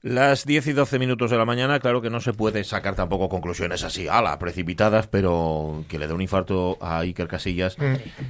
[0.00, 3.28] Las 10 y 12 minutos de la mañana, claro que no se puede sacar tampoco
[3.28, 7.76] conclusiones así, ala, precipitadas, pero que le dé un infarto a Iker Casillas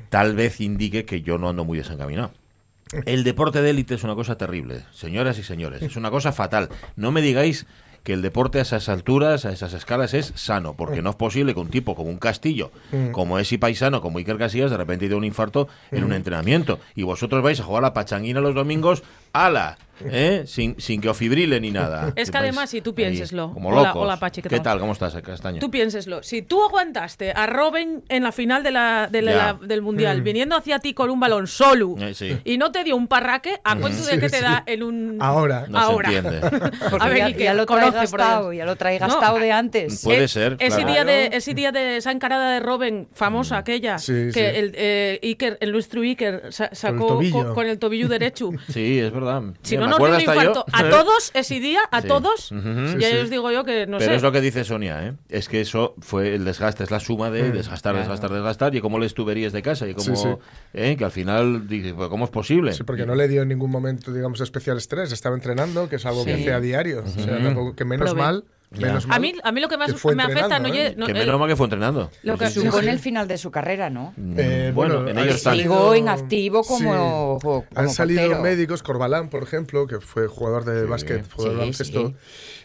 [0.08, 2.30] tal vez indique que yo no ando muy desencaminado.
[3.04, 6.70] El deporte de élite es una cosa terrible, señoras y señores, es una cosa fatal.
[6.96, 7.66] No me digáis
[8.02, 11.52] que el deporte a esas alturas, a esas escalas es sano, porque no es posible
[11.52, 12.70] que un tipo como un Castillo,
[13.12, 16.80] como ese paisano, como Iker Casillas, de repente dé un infarto en un entrenamiento.
[16.94, 19.02] Y vosotros vais a jugar a la pachanguina los domingos,
[19.34, 20.44] ala, ¿eh?
[20.46, 22.12] sin, sin que os fibrile ni nada.
[22.16, 23.52] Es que además, si tú piénseslo.
[23.52, 24.02] Como Hola, locos.
[24.02, 24.78] hola, Pachi, ¿qué ¿qué tal?
[24.80, 25.60] ¿Cómo estás, Castaño?
[25.60, 26.22] Tú piénselo.
[26.22, 29.58] Si tú aguantaste a Robin en la final de la, de la- Ya.
[29.66, 32.36] del Mundial, viniendo hacia ti con un balón solo, Eh, sí.
[32.44, 34.42] y no te dio un parraque, ¿a cuánto de que te sí.
[34.42, 35.18] da en un...
[35.20, 35.66] Ahora.
[35.68, 36.10] No Ahora.
[36.10, 36.40] se entiende.
[36.90, 39.38] Porque A ver, ya, Iker, ya lo trae conoce gastado, ya lo trae No, gastado
[39.38, 40.02] de antes.
[40.02, 40.92] Puede Eh, ser, Ese, claro.
[40.92, 44.40] día de, ese día de esa encarada de Robin, famosa aquella, Sí, que sí.
[44.40, 47.32] el, eh, Iker, el nuestro Iker sa- sacó tobillo.
[47.44, 48.50] con, con el tobillo derecho.
[48.68, 49.42] Sí, es verdad.
[49.62, 50.76] Si Mira, no nos dio infarto yo.
[50.76, 52.08] a todos ese día, a Sí.
[52.08, 52.98] todos, Ujú.
[52.98, 53.18] ya Sí, sí.
[53.22, 54.16] os digo yo que no Pero sé.
[54.16, 55.14] es lo que dice Sonia, ¿eh?
[55.28, 58.98] Es que eso fue el desgaste, es la suma de desgastar, desgastar, desgastar, y cómo
[58.98, 60.28] les tuberías de casa, y cómo, Sí, sí.
[60.74, 60.96] ¿eh?
[60.96, 62.72] que al final, dices, ¿cómo es posible?
[62.72, 65.12] Sí, porque no le dio en ningún momento, digamos, especial estrés.
[65.12, 67.02] Estaba entrenando, que es algo que hace a diario.
[67.04, 68.22] O sea, tampoco- que menos Prove.
[68.22, 68.44] mal.
[68.70, 69.16] Menos mal.
[69.16, 70.94] A mí, a mí lo que más que me afecta no, ¿eh?
[70.96, 72.10] no, que el- menos mal que fue entrenando.
[72.22, 72.88] Lo que- Sí, Supone sí.
[72.90, 74.14] el final de su carrera, ¿no?
[74.36, 75.56] Eh, bueno, en han ellos están.
[75.56, 77.44] Sigo en activo como- Sí.
[77.46, 78.42] como Han salido portero.
[78.42, 82.14] médicos, Corbalán, por ejemplo, que fue jugador de básquet, jugador de baloncesto, sí.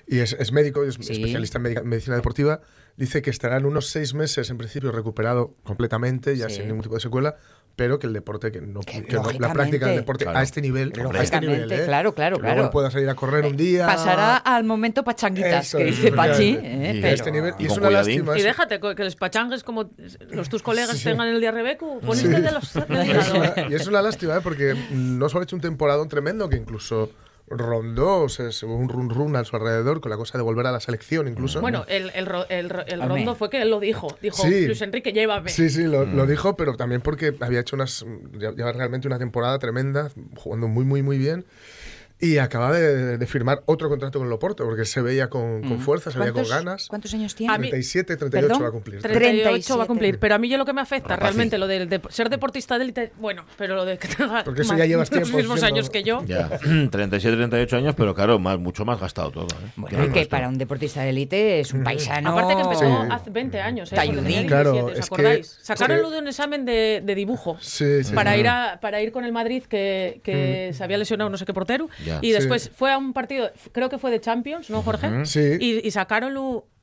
[0.07, 1.13] y es, es médico, y es Sí.
[1.13, 2.61] especialista en medica- medicina deportiva.
[2.95, 6.57] Dice que estará en unos seis meses, en principio, recuperado completamente, ya Sí.
[6.57, 7.37] sin ningún tipo de secuela,
[7.75, 10.37] pero que el deporte, que no, Que que no- la práctica del deporte Claro.
[10.37, 11.85] a este nivel, a este nivel, ¿eh?
[11.85, 12.69] claro, claro, Que claro.
[12.69, 13.87] pueda salir a correr un día.
[13.87, 16.57] Pasará al momento pachanguitas, Eso que dice Pachi.
[16.61, 17.01] ¿eh?
[17.01, 17.53] Y este nivel.
[17.59, 18.17] Y Y es una cuidadín.
[18.25, 18.37] lástima.
[18.39, 19.89] Y déjate que los pachangues como
[20.31, 21.03] los tus colegas Sí.
[21.05, 22.41] tengan el día Rebecu, poniste Sí.
[22.41, 24.41] de los es una- y es una lástima, ¿eh?
[24.43, 27.09] porque no solo ha hecho un temporadón tremendo, que incluso
[27.45, 30.43] rondó, o sea, se hubo un run run a su alrededor con la cosa de
[30.43, 31.59] volver a la selección incluso.
[31.61, 34.15] Bueno, el, el, ro- el, el rondo fue que él lo dijo.
[34.21, 34.65] Dijo, Sí.
[34.65, 35.49] Luis Enrique, llévame.
[35.49, 36.15] Sí, sí, lo, Mm.
[36.15, 38.05] lo dijo, pero también porque había hecho unas,
[38.39, 41.45] ya- lleva realmente una temporada tremenda, jugando muy, muy, muy bien.
[42.23, 45.79] Y acaba de, de firmar otro contrato con el Oporto, porque se veía con, con
[45.79, 46.45] fuerza, se veía con Mm.
[46.45, 46.87] ¿Cuántos, ganas.
[46.87, 47.53] ¿Cuántos años tiene?
[47.53, 48.63] A mí- 37, 38 ¿Perdón?
[48.63, 49.01] va a cumplir.
[49.01, 49.87] 38 va a 37.
[49.87, 50.19] cumplir.
[50.19, 51.23] Pero a mí yo lo que me afecta Rapací.
[51.23, 54.61] realmente, lo de, de ser deportista de élite, bueno, pero lo de que tenga Porque
[54.61, 56.23] eso ya llevas los tiempo mismos siendo- años que yo.
[56.25, 56.49] Ya,
[56.91, 59.47] 37, 38 años, pero claro, más, mucho más gastado todo.
[59.47, 59.71] ¿eh?
[59.75, 62.31] Bueno, que para un deportista de élite es un paisano.
[62.31, 63.07] Aparte que empezó Sí.
[63.11, 63.95] hace 20 años, ¿eh?
[63.97, 65.59] Tenía Claro, 17, ¿os es que- acordáis?
[65.61, 67.57] Sacaron es lo que- de un examen de, de dibujo.
[67.59, 68.13] Sí, sí.
[68.13, 68.39] Para sí.
[68.39, 71.53] ir, a, para ir con el Madrid, que, que se había lesionado no sé qué
[71.53, 71.89] portero.
[72.05, 72.12] Ya.
[72.21, 72.33] Y Sí.
[72.33, 75.25] después fue a un partido, creo que fue de Champions, ¿no, Jorge?
[75.25, 75.57] Sí.
[75.59, 76.33] Y, y sacaron,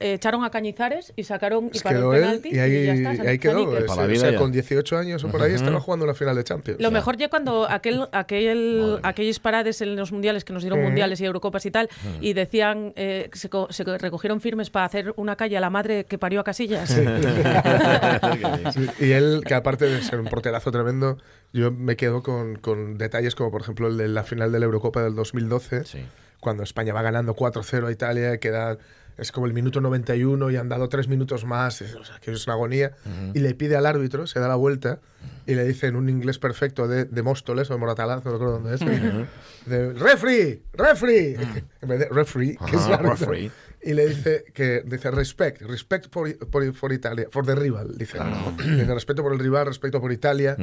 [0.01, 2.49] echaron a Cañizares y sacaron y quedó el él penalti.
[2.55, 3.53] y ahí, ya está, y ahí quedó.
[3.65, 3.79] Sanique.
[3.79, 4.39] es- Para la o sea, ya.
[4.39, 6.81] con 18 años o por ahí estaba jugando una final de Champions.
[6.81, 11.21] Lo mejor ya cuando aquel, aquel, aquellos parades en los mundiales que nos dieron mundiales
[11.21, 11.89] y Eurocopas y tal,
[12.21, 15.71] y decían, eh, que se, co- se recogieron firmes para hacer una calle a la
[15.71, 16.91] madre que parió a Casillas.
[18.75, 21.19] Sí, y él, que aparte de ser un porterazo tremendo,
[21.53, 24.65] yo me quedo con, con detalles como, por ejemplo, el de la final de la
[24.67, 25.99] Eurocopa del 2012, Sí.
[26.41, 28.79] cuando España va ganando 4-0 a Italia, queda,
[29.21, 32.47] es como el minuto 91 y han dado tres minutos más, o sea, que es
[32.47, 32.93] una agonía,
[33.35, 35.01] y le pide al árbitro, se da la vuelta
[35.47, 38.61] y le dice en un inglés perfecto de, de Móstoles o de Moratalaz, no recuerdo
[38.61, 38.81] dónde es,
[39.67, 40.63] de, ¡Referee!
[40.73, 41.37] ¡Referee!
[41.83, 43.31] En vez de referee, que es el Ajá, árbitro.
[43.31, 43.51] referee.
[43.83, 48.19] Y le dice que dice respect, respect por, por, por Italia, for the rival, dice.
[48.59, 50.55] Dice respeto por el rival, respeto por Italia.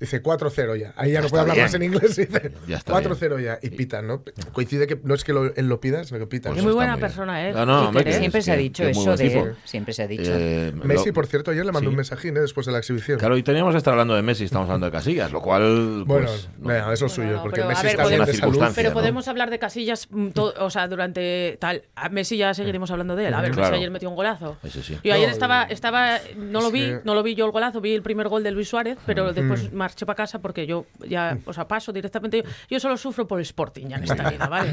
[0.00, 0.94] Dice 4-0 ya.
[0.96, 1.64] Ahí ya, no está puede hablar bien.
[1.66, 2.16] más en inglés.
[2.16, 3.58] Dice Ya está 4-0 ya.
[3.60, 4.22] Y pitan, ¿no?
[4.52, 6.52] Coincide que no es que lo- él lo pida, sino que pitan.
[6.52, 7.52] Pues Es muy buena persona, ¿eh?
[7.54, 8.04] Ah, no, hombre, ¿eh?
[8.06, 9.46] que- Siempre es se ha que- dicho que muy eso buen de tipo.
[9.46, 9.54] él.
[9.64, 10.30] Siempre se ha dicho.
[10.34, 11.92] Eh, Messi, por cierto, ayer le mandó sí.
[11.92, 12.40] un mensajín ¿eh?
[12.40, 13.18] después de la exhibición.
[13.18, 16.04] Claro, y teníamos que estar hablando de Messi, estamos hablando de Casillas, lo cual.
[16.06, 16.68] bueno, pues, no.
[16.68, 18.36] venga, eso es Bueno, suyo, no, porque Messi está bien de Una salud.
[18.38, 18.76] circunstancia.
[18.82, 18.94] Pero ¿no?
[18.94, 20.28] podemos hablar de Casillas, mm,
[20.58, 21.82] o sea, durante tal.
[22.10, 23.34] Messi ya seguiremos hablando de él.
[23.34, 23.70] A ver, Claro.
[23.70, 24.56] Messi ayer metió un golazo.
[24.62, 24.96] Ese sí.
[25.04, 27.52] Yo ayer No, estaba, estaba, no lo es vi, que- no lo vi yo el
[27.52, 30.86] golazo, vi el primer gol de Luis Suárez, pero después marché para casa porque yo
[31.08, 32.42] ya, o sea, paso directamente.
[32.42, 34.72] Yo, yo solo sufro por Sporting ya en esta vida, ¿vale?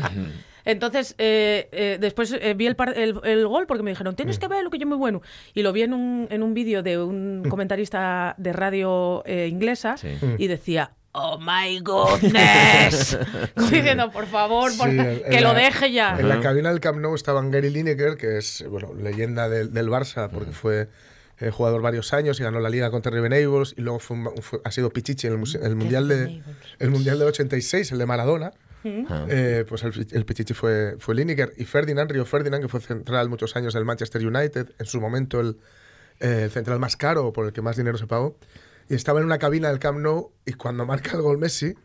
[0.65, 4.37] Entonces, eh, eh, después eh, vi el, par- el, el gol porque me dijeron, tienes
[4.39, 5.21] que verlo, que yo muy bueno.
[5.53, 9.97] Y lo vi en un, en un vídeo de un comentarista de radio eh, inglesa
[9.97, 10.09] Sí.
[10.37, 13.17] y decía, Oh my goodness.
[13.55, 16.15] Como diciendo, por favor, por- Sí, en- que lo la- deje ya.
[16.19, 19.87] En la cabina del Camp Nou estaban Gary Lineker, que es bueno, leyenda del, del
[19.89, 20.87] Barça, porque fue
[21.39, 24.37] eh, jugador varios años y ganó la liga contra Riven Neighbors, y luego fue un-
[24.41, 26.41] fue- ha sido Pichichi en el, mundial de
[26.79, 28.51] el mundial del 86, el de Maradona.
[28.83, 31.53] Eh, pues el, el Pichichi fue, fue Lineker.
[31.57, 35.39] Y Ferdinand, Río Ferdinand, que fue central muchos años del Manchester United, en su momento
[35.41, 35.57] el,
[36.19, 38.37] eh, el central más caro, por el que más dinero se pagó,
[38.89, 41.75] y estaba en una cabina del Camp Nou y cuando marca el gol Messi,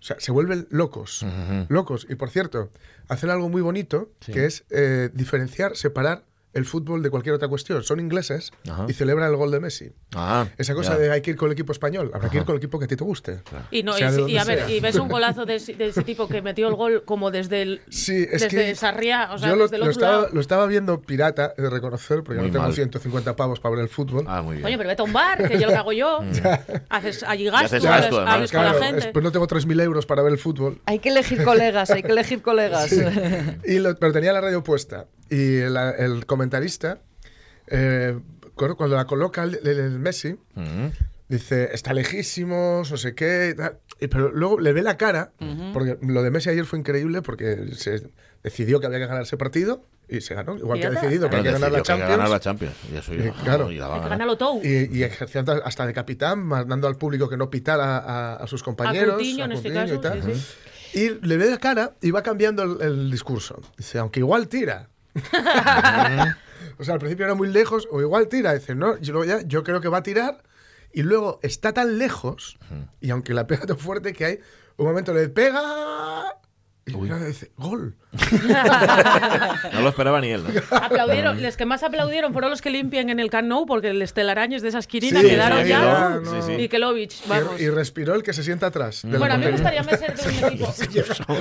[0.00, 1.24] O sea, se vuelven locos.
[1.68, 2.06] Locos.
[2.10, 2.70] Y por cierto,
[3.08, 4.32] hacen algo muy bonito, Sí.
[4.32, 6.24] que es eh, diferenciar, separar
[6.54, 7.82] el fútbol de cualquier otra cuestión.
[7.82, 8.86] Son ingleses Ajá.
[8.88, 9.92] y celebran el gol de Messi.
[10.14, 10.98] Ah, Esa cosa ya.
[10.98, 12.84] de hay que ir con el equipo español, habrá que ir con el equipo que
[12.84, 13.42] a ti te guste.
[13.70, 14.02] Y, no, y,
[14.32, 16.74] y a ver, y ves un golazo de, ese- de ese tipo que metió el
[16.74, 19.80] gol como desde el Sí, es desde que Sarriá, o sea, yo lo, desde el
[19.80, 20.28] lo otro estaba, lado.
[20.32, 22.74] lo estaba viendo pirata, he de reconocer, porque Muy no tengo mal.
[22.74, 24.24] 150 pavos para ver el fútbol.
[24.28, 24.62] Ah, muy bien.
[24.62, 26.20] Coño, pero vete a un bar, que yo lo que hago yo.
[26.88, 29.00] haces allí gastos, gasto, hables Claro, con la gente.
[29.02, 30.80] después no tengo 3.000 euros para ver el fútbol.
[30.86, 32.92] Hay que elegir colegas, hay que elegir colegas.
[33.64, 35.06] Y lo- pero tenía la radio puesta.
[35.30, 36.98] Y el, el comentarista,
[37.66, 38.18] eh,
[38.54, 40.92] cu- cuando la coloca el, el- el Messi, Ujú.
[41.28, 43.50] dice, está lejísimos, no sé qué.
[43.52, 43.78] y tal.
[44.00, 45.32] Y pero luego le ve la cara,
[45.72, 48.10] porque lo de Messi ayer fue increíble porque se
[48.42, 50.56] decidió que había que ganar ese partido y se ganó.
[50.58, 52.10] Igual Y que ha decidido que hay que ganar la decidió que Champions.
[52.10, 52.74] ganar la Champions.
[52.92, 53.70] Y eso ya- claro.
[53.70, 53.86] y a.
[54.62, 58.62] Y, y ejerciendo hasta de capitán, mandando al público que no pitara a, a sus
[58.62, 59.14] compañeros.
[59.14, 60.22] Coutinho, en este caso, y tal.
[60.22, 61.00] sí, sí.
[61.00, 63.60] Y le ve la cara y va cambiando el, el discurso.
[63.78, 64.90] Dice, aunque igual tira.
[66.78, 68.54] o sea, al principio era muy lejos, o igual tira.
[68.54, 70.42] Dice, no, yo, ya, yo creo que va a tirar.
[70.92, 72.56] Y luego está tan lejos,
[73.00, 74.40] y aunque la pega tan fuerte que hay,
[74.76, 76.38] un momento le pega.
[76.86, 76.92] Y
[77.26, 77.94] dice, gol.
[79.72, 80.42] No lo esperaba ni él.
[80.44, 80.76] ¿no?
[80.76, 84.02] Aplaudieron, los que más aplaudieron fueron los que limpian en el Camp Nou porque el
[84.02, 85.80] Estelarañez de esa esquinina Sí, quedaron sí, ya.
[85.80, 86.42] no.
[86.42, 86.68] Sí,
[87.26, 87.60] vamos.
[87.60, 89.02] Y, y respiró el que se sienta atrás.
[89.04, 90.74] Bueno, a mí me gustaría ser de un equipo.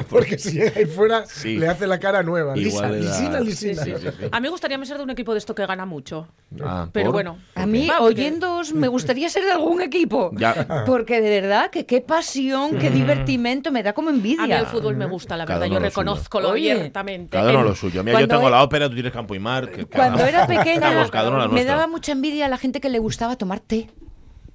[0.10, 1.58] Porque si llega ahí fuera, Sí.
[1.58, 2.56] le hace la cara nueva.
[2.56, 3.84] Lisa, lisina, lisina.
[3.84, 4.26] Sí, sí, sí.
[4.32, 6.28] A mí me gustaría ser de un equipo de esto que gana mucho.
[6.64, 7.14] Ah, Pero ¿por?
[7.14, 7.38] bueno.
[7.56, 10.32] A mí, porque- oyéndoos, me gustaría ser de algún equipo.
[10.36, 10.84] Ya.
[10.86, 14.44] Porque de verdad, que qué pasión, qué divertimento, me da como envidia.
[14.44, 15.66] A mí el fútbol me gusta, la verdad.
[15.66, 15.90] Yo lo suyo.
[15.90, 17.30] reconozco abiertamente.
[17.38, 18.04] Cada uno lo suyo.
[18.04, 19.70] Mira, yo tengo e- la ópera, tú tienes campo y mar.
[19.70, 23.00] que cada- Cuando era pequeña, cada me daba mucha envidia a la gente que le
[23.00, 23.90] gustaba tomar té.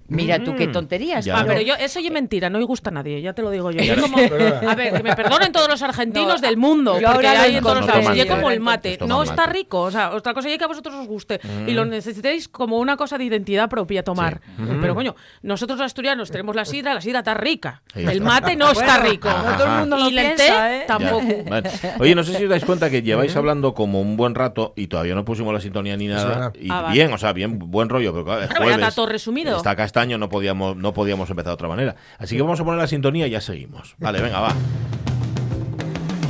[0.09, 1.25] Mira tú, qué tonterías.
[1.25, 1.39] Ya.
[1.39, 3.71] Ah, pero- yo, eso es mentira, no me gusta a nadie, ya te lo digo
[3.71, 3.83] yo.
[3.83, 7.27] Yo como- a ver, que me perdonen todos los argentinos No, del mundo, yo porque
[7.29, 8.05] hay en todos los encontré.
[8.07, 8.17] países.
[8.17, 9.53] Y es No como el mate, no está mate.
[9.53, 9.81] rico.
[9.83, 12.97] O sea, otra cosa es que a vosotros os guste y lo necesitéis como una
[12.97, 14.41] cosa de identidad propia tomar.
[14.81, 17.83] Pero coño, nosotros los asturianos tenemos la sidra, la sidra está rica.
[17.95, 18.13] Está.
[18.13, 19.29] El mate no está rico.
[19.29, 20.85] no todo el mundo lo y el té ¿eh?
[20.87, 21.27] Tampoco.
[21.49, 21.71] Vale.
[22.01, 24.87] Oye, no sé si os dais cuenta que lleváis hablando como un buen rato y
[24.87, 26.53] todavía no pusimos la sintonía ni nada.
[26.59, 28.75] Y Ah, bien, o sea, bien, buen rollo, pero claro, es jueves.
[28.79, 29.57] está todo resumido.
[29.57, 31.97] Está castaño, no podíamos, no podíamos empezar de otra manera.
[32.19, 33.95] Así que vamos a poner la sintonía y ya seguimos.
[33.99, 34.55] Vale, venga, va.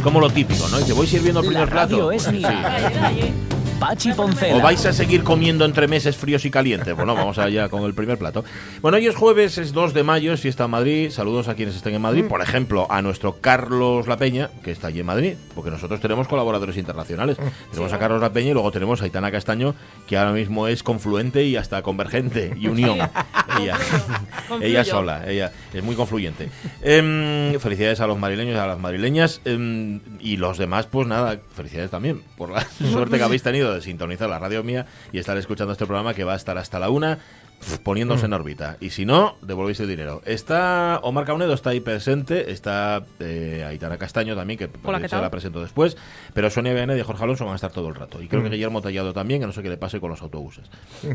[0.03, 0.79] Como lo típico, ¿no?
[0.79, 2.11] Dice, voy sirviendo el primer plato.
[2.11, 2.33] es Sí.
[2.33, 2.91] mía.
[3.01, 3.58] Dale.
[3.79, 4.57] Pachi Poncela.
[4.57, 6.97] ¿O vais a seguir comiendo entre meses fríos y calientes?
[6.97, 8.45] Bueno, vamos allá con el primer plato.
[8.83, 11.11] Bueno, hoy es jueves, es 2 de mayo, es fiesta en Madrid.
[11.11, 12.25] Saludos a quienes estén en Madrid.
[12.25, 16.27] Por ejemplo, a nuestro Carlos La Peña, que está allí en Madrid, porque nosotros tenemos
[16.27, 17.37] colaboradores internacionales.
[17.71, 19.77] Tenemos a Carlos La Peña y luego tenemos a Aitana Castaño,
[20.09, 22.99] que ahora mismo es confluente y hasta convergente y unión.
[23.61, 23.79] ella,
[24.61, 26.49] ella sola, ella es muy confluyente.
[26.83, 29.41] Em, felicidades a los madrileños y a las madrileñas.
[29.45, 33.81] em, y los demás, pues nada, felicidades también por la suerte que habéis tenido de
[33.81, 36.91] sintonizar la radio mía y estar escuchando este programa que va a estar hasta la
[36.91, 37.19] una
[37.83, 38.77] poniéndose en órbita.
[38.81, 40.23] Y si no, devolvéis el dinero.
[40.25, 45.11] Está Omar Caunedo, está ahí presente, está eh, Aitana Castaño también, que Hola, ¿qué se
[45.11, 45.23] tal?
[45.23, 45.97] la presento después,
[46.35, 48.23] pero Sonia Viana y Jorge Alonso van a estar todo el rato.
[48.23, 50.65] Y creo que Guillermo Tallado también, que no sé qué le pase con los autobuses.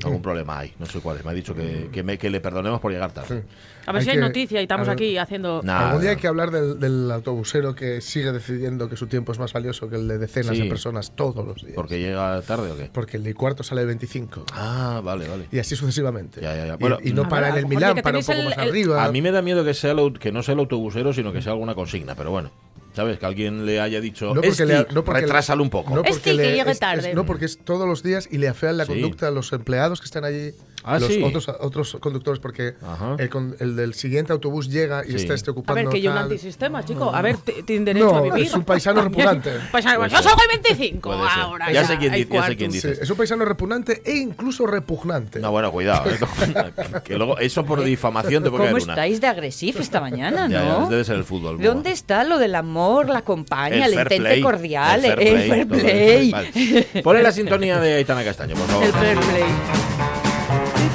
[0.03, 1.25] Algún problema hay, no sé cuál es.
[1.25, 3.43] Me ha dicho que, que, me- que le perdonemos por llegar tarde.
[3.85, 5.61] A ver Hay si hay que- noticia y estamos ver, aquí haciendo.
[5.63, 5.87] Nada.
[5.87, 9.39] Algún día hay que hablar del, del autobusero que sigue decidiendo que su tiempo es
[9.39, 10.63] más valioso que el de decenas Sí.
[10.63, 11.75] de personas todos los días.
[11.75, 12.89] ¿Porque llega tarde o qué?
[12.93, 14.45] Porque el de cuarto sale 25.
[14.53, 15.47] Ah, vale, vale.
[15.51, 16.32] Y así sucesivamente.
[16.41, 16.73] Ya, ya, ya.
[16.73, 18.57] Y- Bueno, y, no a para en el Milán, que para un poco el- más
[18.57, 19.03] el- arriba.
[19.03, 21.41] A mí me da miedo que, sea el que no sea el autobusero, sino que
[21.41, 22.51] sea alguna consigna, pero bueno.
[22.95, 23.17] ¿Sabes?
[23.17, 25.95] Que alguien le haya dicho, No porque "Esti, le- no porque le- retrásalo un poco.
[25.95, 27.09] No Es porque que le- llegue es- tarde.
[27.09, 28.91] es- no, porque es todos los días y le afean la Sí.
[28.91, 30.51] conducta a los empleados que están allí.
[30.83, 31.21] Ah, los sí.
[31.23, 32.73] otros, otros conductores, porque
[33.17, 35.15] el, con- el del siguiente autobús llega y Sí.
[35.17, 35.81] está este A ocupando.
[35.83, 36.23] ver, que yo un tal.
[36.25, 37.13] antisistema, chico.
[37.13, 38.45] A ver, t- tienen derecho No, a vivir.
[38.47, 39.51] es un paisano repugnante.
[39.71, 41.39] Pues, Puede yo el 25 Puede ser.
[41.39, 41.71] ahora.
[41.71, 43.03] Ya sé quién ya sé quién Sí, dice.
[43.03, 45.39] es un paisano repugnante e incluso repugnante.
[45.39, 46.09] No, bueno, cuidado.
[46.11, 47.01] ¿eh?
[47.03, 50.79] que, luego eso por difamación te puede ¿Cómo estáis de agresivo esta mañana, Ya, ya,
[50.79, 50.89] no?
[50.89, 51.61] debe ser el fútbol.
[51.61, 55.67] ¿Dónde está lo del amor, la compañía, el, fair entente play, cordial, el el fair
[55.67, 56.27] play?
[56.29, 56.31] eso.
[56.31, 57.01] Vale.
[57.03, 58.85] Ponle la sintonía de Aitana Castaño, por favor.
[58.85, 59.43] El fair play.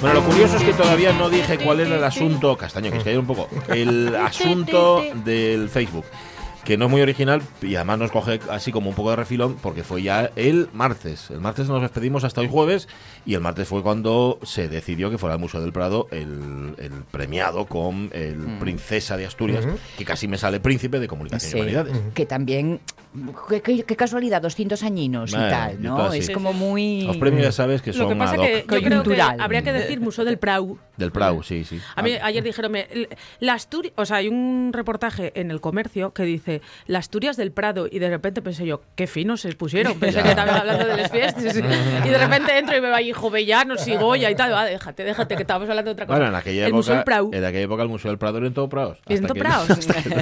[0.00, 2.56] Bueno, lo curioso es que todavía no dije cuál era el asunto.
[2.56, 3.48] Castaño, que es que hay un poco.
[3.68, 6.04] El asunto del Facebook.
[6.64, 9.56] Que no es muy original y además nos coge así como un poco de refilón
[9.62, 11.30] porque fue ya el martes.
[11.30, 12.88] El martes nos despedimos hasta hoy jueves
[13.24, 16.92] y el martes fue cuando se decidió que fuera al Museo del Prado el, el
[17.10, 21.60] premiado con el Princesa de Asturias, que casi me sale Príncipe de Comunicación Sí, y
[21.62, 21.96] Humanidades.
[22.12, 22.80] que también,
[23.48, 25.98] qué, qué- qué casualidad, 200 añinos Bueno, y tal, y ¿no?
[26.04, 26.18] así.
[26.18, 26.58] Es Sí, como sí.
[26.58, 27.02] muy...
[27.02, 29.72] Los premios ya sabes que son Lo que pasa que yo creo que habría que
[29.72, 30.78] decir Museo del Prau.
[30.96, 31.80] Del Prau, sí, sí.
[31.94, 32.72] A mí ayer dijeron,
[33.40, 37.52] la Asturias, o sea, hay un reportaje en el comercio que dice la Asturias del
[37.52, 40.96] Prado y de repente pensé yo, qué finos se pusieron, pensé que estaban hablando de
[40.96, 44.52] las fiestas y de repente entro y me va ahí Jovellanos y Goya y tal,
[44.54, 46.18] ah, déjate, déjate que estábamos hablando de otra cosa.
[46.18, 47.30] Bueno, en aquella, el época, Museo del Prado.
[47.32, 48.98] en aquella época el Museo del Prado era en todo Prados.
[49.08, 49.68] En todo Prados.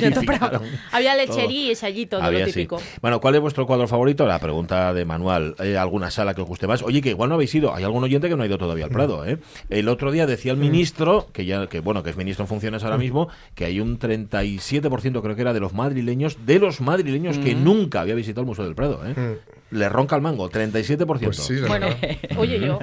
[0.03, 0.63] en todo Prados.
[0.93, 2.79] Había lecherías allí, todo Había, lo típico.
[2.79, 2.85] Sí.
[3.03, 4.27] Bueno, ¿cuál es vuestro cuadro favorito?
[4.27, 5.55] La pregunta de Manuel.
[5.59, 6.83] ¿Hay alguna sala que os guste más?
[6.83, 7.75] Oye, que igual no habéis ido.
[7.75, 9.39] Hay algún oyente que no ha ido todavía al Prado, ¿eh?
[9.71, 12.85] El otro día decía el ministro, que ya que bueno, que es ministro en funciones
[12.85, 17.39] ahora mismo, que hay un 37% creo que era de los madrileños, de los madrileños
[17.39, 19.39] que nunca había visitado el Museo del Prado, ¿eh?
[19.71, 21.05] Le ronca el mango, 37%.
[21.25, 21.89] Pues sí, Bueno,
[22.39, 22.79] oye yo.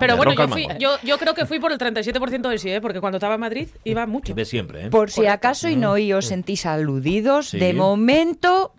[0.00, 2.80] Pero bueno, yo, fui, yo, yo creo que fui por el 37% de sí, ¿eh?
[2.80, 4.34] porque cuando estaba en Madrid iba mucho.
[4.34, 4.90] De siempre, ¿eh?
[4.90, 7.58] Por si acaso y no y os sentís aludidos, Sí.
[7.58, 8.72] de momento,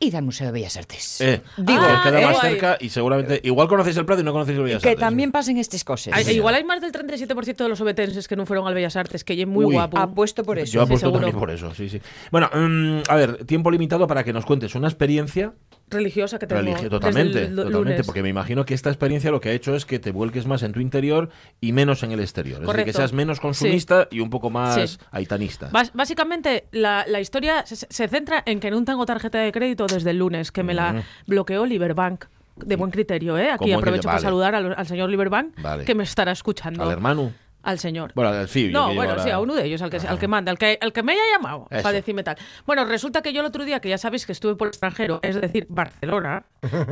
[0.00, 1.20] id al Museo de Bellas Artes.
[1.20, 2.50] Eh, Digo, Ah, que queda eh, más guay.
[2.52, 5.00] cerca y seguramente igual conocéis el Prado y no conocéis el Bellas que Artes.
[5.00, 6.12] también pasen estas cosas.
[6.14, 9.24] Ay, igual hay más del 37% de los obetenses que no fueron al Bellas Artes,
[9.24, 9.74] que es muy Uy.
[9.74, 9.98] guapo.
[9.98, 10.72] Apuesto por eso.
[10.72, 11.20] Yo apuesto seguro.
[11.22, 12.00] también por eso, sí, sí.
[12.30, 15.52] Bueno, mm, a ver, tiempo limitado para que nos cuentes una experiencia
[15.90, 16.60] religiosa que tengo.
[16.60, 16.84] religiosa.
[16.84, 18.06] desde Totalmente, el lu- totalmente, lunes.
[18.06, 20.62] porque me imagino que esta experiencia lo que ha hecho es que te vuelques más
[20.62, 21.30] en tu interior
[21.60, 22.56] y menos en el exterior.
[22.56, 22.98] Es decir, que Correcto.
[22.98, 24.98] seas menos consumista y un poco más Sí.
[25.10, 25.70] aitanista.
[25.94, 30.10] Básicamente, la, la historia se, se centra en que no tengo tarjeta de crédito desde
[30.10, 32.24] el lunes, que me la bloqueó Liberbank.
[32.56, 33.52] De buen criterio, ¿eh?
[33.52, 34.24] Aquí aprovecho para vale.
[34.24, 35.84] saludar al, al señor Liberbank, Vale.
[35.84, 36.82] que me estará escuchando.
[36.82, 37.32] Al hermano.
[37.68, 38.12] Al señor.
[38.14, 40.50] Bueno, al yo No, bueno, sí, a uno de ellos, al que, al que manda,
[40.50, 41.82] al que, al que me haya llamado Eso.
[41.82, 42.36] para decirme tal.
[42.66, 45.20] Bueno, resulta que yo el otro día, que ya sabéis que estuve por el extranjero,
[45.22, 46.44] es decir, Barcelona,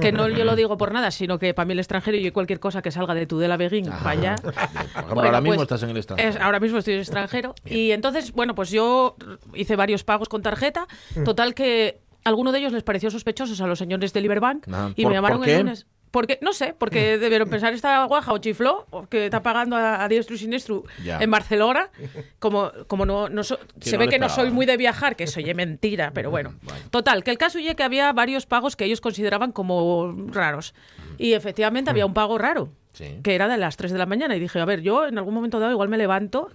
[0.02, 2.60] que no yo lo digo por nada, sino que para mí el extranjero y cualquier
[2.60, 4.04] cosa que salga de Tudela Beguín, Ajá.
[4.04, 4.34] vaya.
[4.36, 6.28] Por ejemplo, Bueno, ahora mismo pues, estás en el extranjero.
[6.28, 7.54] es- ahora mismo estoy en el extranjero.
[7.64, 9.16] Y entonces, bueno, pues yo
[9.54, 10.86] hice varios pagos con tarjeta.
[11.24, 14.66] Total que alguno de ellos les pareció sospechosos a los señores de Liberbank
[14.96, 15.86] y ¿por- me llamaron el lunes.
[16.16, 20.08] Porque, no sé, porque debieron pensar esta guaja o chifló, que está pagando a, a
[20.08, 21.18] diestro y siniestro Ya.
[21.20, 21.90] en Barcelona.
[22.38, 25.24] Como, como no, no so- se no ve que no soy muy de viajar, que
[25.24, 26.54] eso es mentira, pero bueno.
[26.90, 30.74] Total, que el caso ya que había varios pagos que ellos consideraban como raros.
[31.18, 32.70] Y efectivamente había un pago raro.
[32.94, 33.18] Sí.
[33.22, 35.34] Que era de las 3 de la mañana y dije, a ver, yo en algún
[35.34, 36.48] momento dado igual me levanto.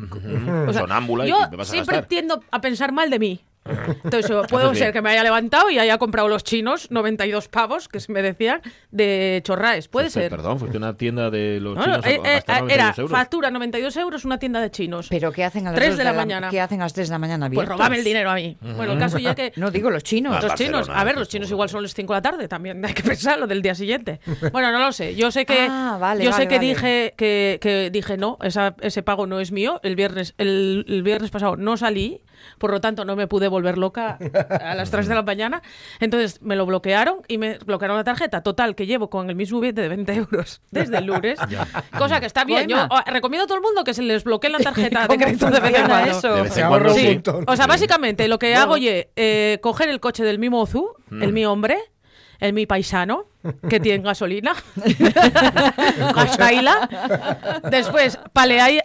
[0.68, 2.10] O sea, Sonámbula y yo me vas a siempre gastar.
[2.10, 3.41] tiendo a pensar mal de mí.
[4.04, 4.94] Entonces, puedo Haces ser bien.
[4.94, 8.62] que me haya levantado y haya comprado los chinos, 92 pavos, que se me decían,
[8.92, 9.88] de chorraes.
[9.88, 10.30] Puede ser.
[10.30, 13.12] Perdón, fuiste una tienda de los No, chinos eh, a eh, era 92 euros.
[13.12, 15.08] factura 92 euros una tienda de chinos.
[15.10, 16.50] Pero ¿qué hacen a las Tres dos de la mañana.
[16.50, 17.48] ¿Qué hacen a las 3 de la mañana?
[17.48, 17.78] pues abiertos?
[17.78, 18.58] robame el dinero a mí.
[18.75, 19.51] Bueno, el caso ya que...
[19.62, 20.36] No digo los chinos.
[20.38, 21.56] Ah, Los chinos, a ver, pues, los chinos todo.
[21.56, 24.20] igual son las 5 de la tarde, también hay que pensarlo del día siguiente.
[24.51, 25.16] Bueno, no lo sé.
[25.16, 26.68] Yo sé que Ah, vale, yo vale, sé que vale.
[26.68, 29.80] dije que, que dije no, esa- ese pago no es mío.
[29.84, 32.22] El viernes el, el viernes pasado no salí,
[32.57, 34.17] por lo tanto no me pude volver loca
[34.62, 35.62] a las 3 de la mañana.
[36.00, 38.41] Entonces me lo bloquearon y me bloquearon la tarjeta.
[38.43, 41.39] Total, que llevo con el mismo billete de 20 euros desde el lunes.
[41.98, 42.67] Cosa que está bien.
[42.67, 45.50] Yo recomiendo a todo el mundo que se les bloquee la tarjeta de ¿Cómo crédito
[45.51, 46.12] de vez en cuando.
[46.12, 46.36] eso?
[46.36, 47.21] De vez Se en cuando sí.
[47.48, 51.24] O sea, básicamente lo que hago es eh, coger el coche del mismo Ozu, Mm.
[51.24, 51.77] el mi hombre,
[52.41, 53.27] el mi paisano,
[53.69, 54.53] que tiene gasolina,
[56.13, 57.62] gastaila.
[57.69, 58.81] Después, paleáis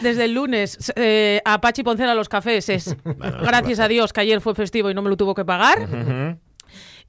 [0.00, 2.68] desde el lunes eh, a Pachi Poncela a los cafés.
[2.68, 6.38] Es gracias a Dios que ayer fue festivo y no me lo tuvo que pagar.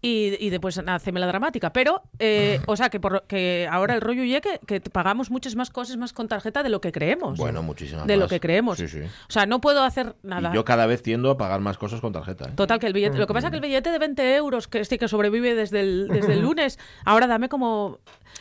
[0.05, 1.71] Y, y después haceme la dramática.
[1.71, 5.55] Pero, eh, o sea, que, por, que ahora el rollo y que, que pagamos muchas
[5.55, 7.37] más cosas más con tarjeta de lo que creemos.
[7.37, 8.77] Bueno, muchísimas de lo que creemos.
[8.77, 8.99] Sí, sí.
[8.99, 10.51] O sea, no puedo hacer nada.
[10.51, 12.49] Y yo cada vez tiendo a pagar más cosas con tarjeta.
[12.49, 12.53] ¿eh?
[12.53, 13.17] Total, que el billete.
[13.17, 15.79] Lo que pasa es que el billete de 20 euros, que este que sobrevive desde
[15.79, 17.99] el, desde el lunes, ahora dame como.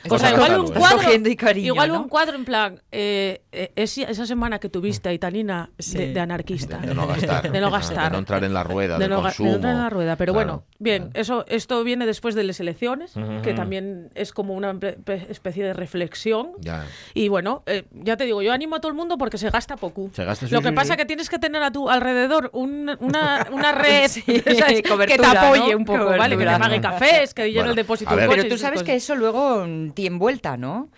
[0.09, 0.99] O sea, igual un cuadro.
[1.39, 2.03] Cariño, igual ¿no?
[2.03, 2.81] un cuadro en plan.
[2.91, 6.79] eh, eh, esa semana que tuviste a Itanina de, de anarquista.
[6.79, 7.51] De no gastar.
[7.51, 8.05] De no gastar.
[8.05, 9.49] De no entrar en la rueda De de no, ga- de consumo.
[9.51, 10.17] no entrar en la rueda.
[10.17, 10.47] Pero Claro.
[10.49, 14.95] bueno, bien, eso esto viene después de las elecciones, que también es como una pe-
[14.95, 16.53] pe- especie de reflexión.
[16.61, 16.85] Ya.
[17.15, 19.77] Y bueno, eh, ya te digo, yo animo a todo el mundo porque se gasta
[19.77, 20.11] poco.
[20.15, 20.97] Se gasta, sí, Lo que sí, pasa sí.
[20.99, 25.31] que tienes que tener a tu alrededor un- una, una red Sí, que te cobertura,
[25.49, 25.79] apoye ¿no?
[25.79, 26.37] un poco, ¿vale?
[26.37, 26.59] Que te Cobertura.
[26.59, 28.29] pague cafés, que llene Bueno, el depósito ver.
[28.29, 30.91] Pero tú sabes que eso luego mm, tiene vuelta, ¿no?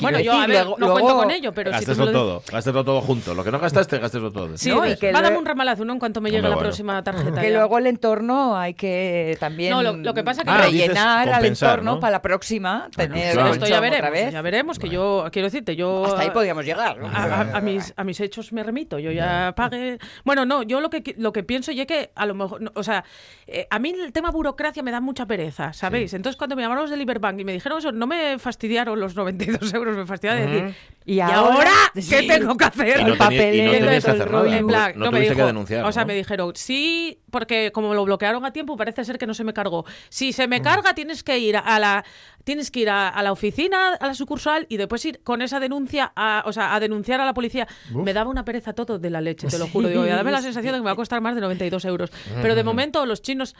[0.00, 2.42] Bueno, yo a ver, luego- no luego- cuento con ello, pero si tú lo todo.
[2.50, 3.34] Gásteslo todo junto.
[3.34, 4.56] Lo que no gastaste, gásteslo todo.
[4.56, 5.92] Sí, No, va y que a darme luego- un ramalazo, ¿no?
[5.92, 6.68] En cuanto me llegue Hombre, la bueno.
[6.68, 7.40] próxima tarjeta.
[7.40, 7.58] Que ya.
[7.58, 11.44] luego el entorno hay que también No, lo- lo que pasa que- Ah, rellenar al
[11.44, 12.00] entorno ¿no?
[12.00, 13.52] para la próxima tener claro.
[13.52, 14.32] Esto ya otra veremos, vez.
[14.32, 16.04] ya veremos, que yo, quiero decirte, yo...
[16.06, 16.98] Hasta ahí podíamos llegar.
[16.98, 17.06] ¿no?
[17.08, 19.98] a, a- a mis, a mis hechos me remito, yo ya pagué.
[20.24, 22.70] Bueno, no, yo lo que lo que pienso y es que a lo mejor, no,
[22.74, 23.04] o sea,
[23.46, 26.14] eh, a mí el tema burocracia me da mucha pereza, ¿sabéis?
[26.14, 29.14] Entonces cuando me llamaron los de Liberbank y me dijeron eso, no me fastidiaron los
[29.16, 31.70] 92 euros me fastidia decir, Y ¿y ahora?
[31.94, 32.26] qué Sí.
[32.26, 33.00] tengo que hacer?
[33.00, 34.42] Y no, El teni- y no tenías que hacer nada.
[34.42, 34.52] rollo.
[34.56, 35.84] En plan, no, tuviste que dijo- denunciar.
[35.86, 36.08] O sea, ¿no?
[36.08, 39.54] me dijeron, sí, porque como lo bloquearon a tiempo, parece ser que no se me
[39.54, 39.84] cargó.
[40.10, 42.04] Si se me carga, tienes que ir a la
[42.44, 45.60] tienes que ir a, a la oficina, a la sucursal y después ir con esa
[45.60, 47.68] denuncia, a, o sea, a denunciar a la policía.
[47.92, 49.88] Me daba una pereza todo de la leche, te lo juro.
[49.88, 52.10] Digo, ya dame la sensación de que me va a costar más de 92 euros.
[52.40, 53.54] Pero de momento los chinos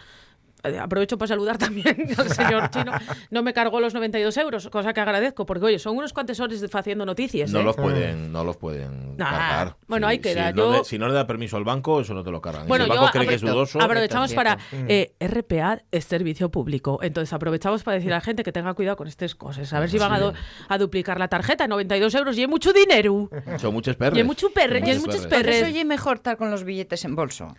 [0.81, 1.87] Aprovecho para saludar también
[2.19, 2.93] al señor chino.
[3.31, 6.61] No me cargó los 92 euros, cosa que agradezco, porque oye, son unos cuantos horas
[6.61, 7.51] de- haciendo noticias.
[7.51, 7.65] No ¿eh?
[7.65, 9.77] los pueden, no los pueden Nah, cargar.
[9.87, 12.01] bueno, Si- ahí queda, Si, no yo- le, si no le da permiso al banco,
[12.01, 12.67] eso no te lo cargan.
[12.69, 14.59] Bueno, si el yo banco cree que es dudoso, aprovechamos es para...
[14.73, 16.99] eh, RPA es servicio público.
[17.03, 19.73] Entonces aprovechamos para decir a la gente que tenga cuidado con estas cosas.
[19.73, 20.33] A ver si van a, du-
[20.69, 21.67] a duplicar la tarjeta.
[21.67, 23.29] 92 euros y hay mucho dinero.
[23.59, 24.17] son muchos perres.
[24.17, 25.45] Y hay mucho perre, y hay Muchos perres.
[25.47, 27.55] Por eso oye mejor estar con los billetes en bolso.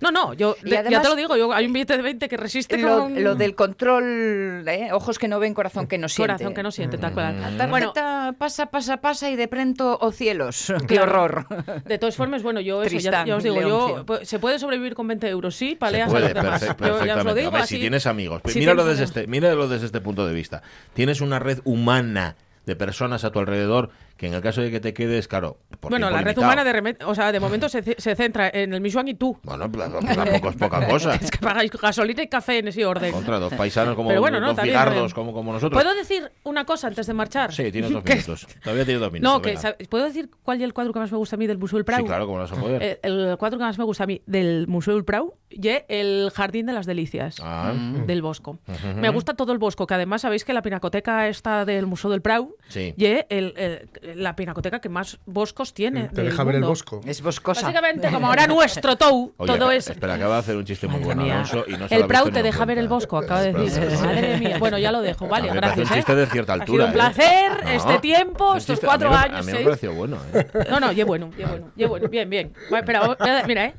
[0.00, 1.36] No, no, yo ya te lo digo.
[1.36, 3.22] Yo, hay un billete de 20 que resiste Lo, con...
[3.22, 4.88] lo del control, ¿eh?
[4.92, 6.32] ojos que no ven, corazón que no siente.
[6.34, 7.56] corazón que no siente, tal cual.
[7.56, 7.92] La Bueno,
[8.38, 11.46] pasa, pasa, pasa y de pronto, oh cielos, qué horror.
[11.84, 14.06] de todas formas, bueno, yo eso, ya, Tristán, ya os digo, yo, Leoncio.
[14.06, 16.62] pues, se puede sobrevivir con 20 euros, sí, paleas a puede, los demás.
[16.62, 17.76] perfect- Yo ya os lo digo A ver, así.
[17.76, 20.62] si tienes amigos, pues míralo, tienes desde este, míralo desde este punto de vista.
[20.92, 22.36] Tienes una red humana
[22.66, 25.90] de personas a tu alrededor que en el caso de que te quedes, claro, por
[25.90, 26.46] Bueno, la red limitado.
[26.46, 29.38] humana de, o sea, de momento se, se centra en el Michuan y tú.
[29.42, 31.14] Bueno, tampoco es poca cosa.
[31.20, 33.12] Es que pagáis gasolina y café en ese orden.
[33.12, 35.82] Contra dos paisanos como Pero bueno, no, dos también, figardos eh, como, como nosotros.
[35.82, 37.52] ¿Puedo decir una cosa antes de marchar?
[37.52, 38.46] Sí, tienes dos minutos.
[38.62, 39.32] Todavía tienes dos minutos.
[39.34, 41.58] No, que ¿puedo decir cuál es el cuadro que más me gusta a mí del
[41.58, 42.02] Museo del Prado?
[42.02, 42.82] Sí, claro, como lo vas a poder.
[42.82, 46.30] Eh, el cuadro que más me gusta a mí del Museo del Prado y el
[46.34, 47.36] Jardín de las Delicias.
[47.42, 47.72] Ah,
[48.06, 48.58] Del Bosco.
[48.96, 52.22] Me gusta todo el Bosco, que además sabéis que la pinacoteca está del Museo del
[52.22, 52.94] Prado Sí.
[52.96, 56.08] y el- el- la pinacoteca que más boscos tiene.
[56.08, 57.00] Te del deja ver el bosco.
[57.06, 57.62] Es boscosa.
[57.62, 59.88] Básicamente, como ahora nuestro Tou, Oye, todo es.
[59.90, 61.34] Espera, acaba de hacer un chiste muy Madre bueno, mía.
[61.34, 63.40] Alonso, y no se lo el ha Prau visto te deja ver el bosco, acaba
[63.42, 63.82] de decir.
[64.00, 64.58] Madre mía.
[64.58, 65.88] Bueno, ya lo dejo, vale, me gracias.
[65.90, 65.96] un ¿eh?
[65.98, 66.66] chiste de cierta Ha altura.
[66.66, 66.94] sido un ¿eh?
[66.94, 69.38] placer No, este tiempo, estos chiste- cuatro a mí, me- años.
[69.38, 69.64] A mí me seis.
[69.64, 70.46] pareció bueno, ¿eh?
[70.70, 72.52] No, no, ye bueno, bueno, bueno, bien, bien.
[72.70, 72.84] Bueno,
[73.18, 73.74] a- mira, ¿eh?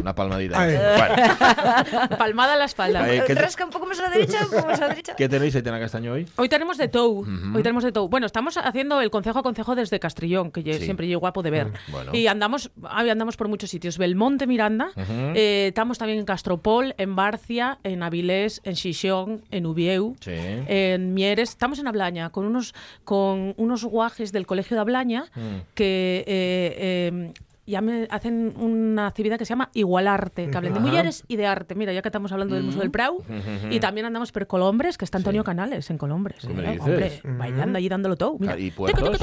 [0.00, 0.58] Una palmadita.
[0.64, 3.12] Bueno, Palmada a la espalda.
[3.12, 4.88] eh, ¿qué, te- Rasca un poco más a la derecha, un poco más a la
[4.88, 5.14] derecha.
[5.16, 6.26] qué tenéis, Aitana Castaño, hoy?
[6.36, 7.24] Hoy tenemos de Tou,
[7.54, 8.08] hoy tenemos de Tou.
[8.08, 10.84] Bueno, estamos haciendo el consejo a consejo desde Castrillón, que Sí.
[10.84, 11.68] siempre es guapo de ver.
[11.88, 12.14] Bueno.
[12.14, 13.98] Y andamos, ahí andamos por muchos sitios.
[13.98, 20.16] Belmonte, Miranda, eh, estamos también en Castropol, en Barcia, en Avilés, en Xixón, en Ubieu,
[20.20, 20.32] Sí.
[20.34, 21.50] en Mieres.
[21.50, 22.74] Estamos en Ablaña con unos,
[23.04, 25.26] con unos guajes del Colegio de Ablaña
[25.74, 26.24] que...
[26.26, 27.32] eh,
[27.66, 31.46] ya me hacen una actividad que se llama Igualarte, que hablen de mujeres y de
[31.46, 31.74] arte.
[31.74, 33.22] Mira, ya que estamos hablando del Museo del Prau,
[33.70, 36.38] y también andamos por Colombres, que está Antonio Canales en Colombres.
[36.46, 38.36] ¿Qué me eh, hombre, bailando allí dándolo todo.
[38.38, 38.54] Mira.
[38.54, 39.18] Ah, ¿Y puertos?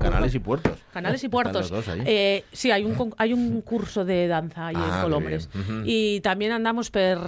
[0.00, 0.78] Canales y puertos.
[0.92, 1.72] Canales y puertos.
[2.04, 5.48] Eh, sí, hay un, con- hay un curso de danza ahí Ah, en Colombres.
[5.84, 7.18] Y también andamos per,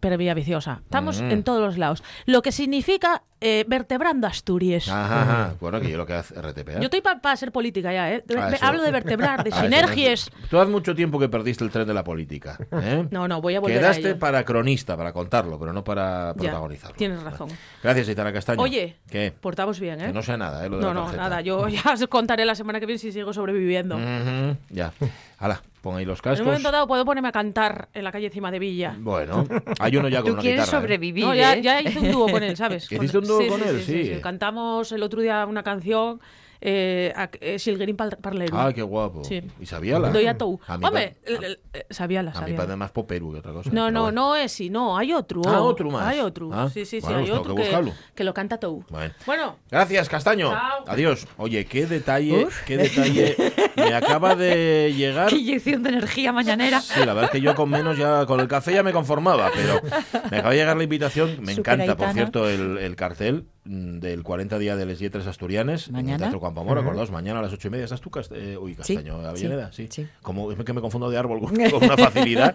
[0.00, 0.80] per Vía Viciosa.
[0.84, 2.02] Estamos en todos los lados.
[2.26, 4.88] Lo que significa eh, vertebrando Asturias.
[4.88, 5.54] Ajá, ajá.
[5.60, 6.76] Bueno, que yo lo que hace RTP.
[6.78, 8.24] Yo estoy para ser política ya, ¿eh?
[8.36, 8.50] Ah.
[8.62, 9.60] Hablo de vertebrar, de Ah,
[10.50, 12.58] Tú hace mucho tiempo que perdiste el tren de la política.
[12.72, 13.06] ¿eh?
[13.10, 14.18] No, no, voy a volver a Quedaste ello.
[14.18, 16.96] para cronista, para contarlo, pero no para Ya, protagonizarlo.
[16.96, 17.48] tienes razón.
[17.82, 18.62] Gracias, Aitana Castaño.
[18.62, 19.32] Oye, ¿Qué?
[19.40, 20.06] portamos bien, ¿eh?
[20.06, 20.68] Que no sea nada, ¿eh?
[20.68, 21.40] Lo de No, la no, nada.
[21.40, 23.98] Yo ya os contaré la semana que viene si sigo sobreviviendo.
[24.70, 24.92] Ya.
[25.38, 26.40] Hala, pon ahí los En cascos.
[26.40, 28.96] un momento dado puedo ponerme a cantar en la calle encima de Villa.
[28.98, 29.44] Bueno,
[29.78, 30.78] hay uno ya con Tú una quieres guitarra.
[30.78, 30.80] ¿eh?
[30.82, 31.62] sobrevivir, No, ya, ¿eh?
[31.62, 32.90] ya hice un dúo con él, ¿sabes?
[32.90, 33.82] ¿Hiciste un dúo con él?
[33.82, 34.20] Sí, Sí.
[34.22, 36.20] Cantamos el otro día una canción,
[36.60, 37.96] eh, a- eh, Silguerín.
[38.52, 39.24] Ah, qué guapo.
[39.24, 39.42] Sí.
[39.60, 40.10] ¿Y sabíala?
[40.10, 40.60] Doy a tou.
[40.66, 42.56] A el- el- eh, sabíala, A mí sabíala.
[42.56, 43.70] parece más poperu que otra cosa.
[43.72, 44.20] No, no, bueno.
[44.28, 45.42] no es sí, no, hay otro.
[45.46, 46.06] Ah, otro más.
[46.06, 46.50] Hay otro.
[46.52, 47.92] Ah, sí, sí, sí, bueno, hay pues tengo otro que que, buscarlo.
[48.14, 48.84] que lo canta Tou.
[48.88, 49.14] Bueno.
[49.26, 50.50] Bueno, Gracias, Castaño.
[50.50, 50.84] Chao.
[50.86, 51.26] Adiós.
[51.36, 53.36] Oye, qué detalle, qué detalle.
[53.76, 55.28] Me acaba de llegar.
[55.28, 56.80] Qué inyección de energía mañanera.
[56.80, 59.50] Sí, la verdad es que yo con menos ya, con el café ya me conformaba,
[59.54, 59.80] pero
[60.30, 61.36] me acaba de llegar la invitación.
[61.40, 65.96] Me encanta, por cierto, el, el cartel del 40 días de Les Yetres Asturianes en
[65.96, 66.18] el Mañana.
[66.24, 67.84] Teatro Campoamor, acordaos, mañana a las ocho y media.
[67.84, 69.72] ¿Estás tú, Cast- eh, uy, Sí, Castaño, Avellaneda?
[69.72, 69.88] Sí.
[69.90, 70.06] sí.
[70.22, 72.54] Como, es que me confundo de árbol con, con una facilidad.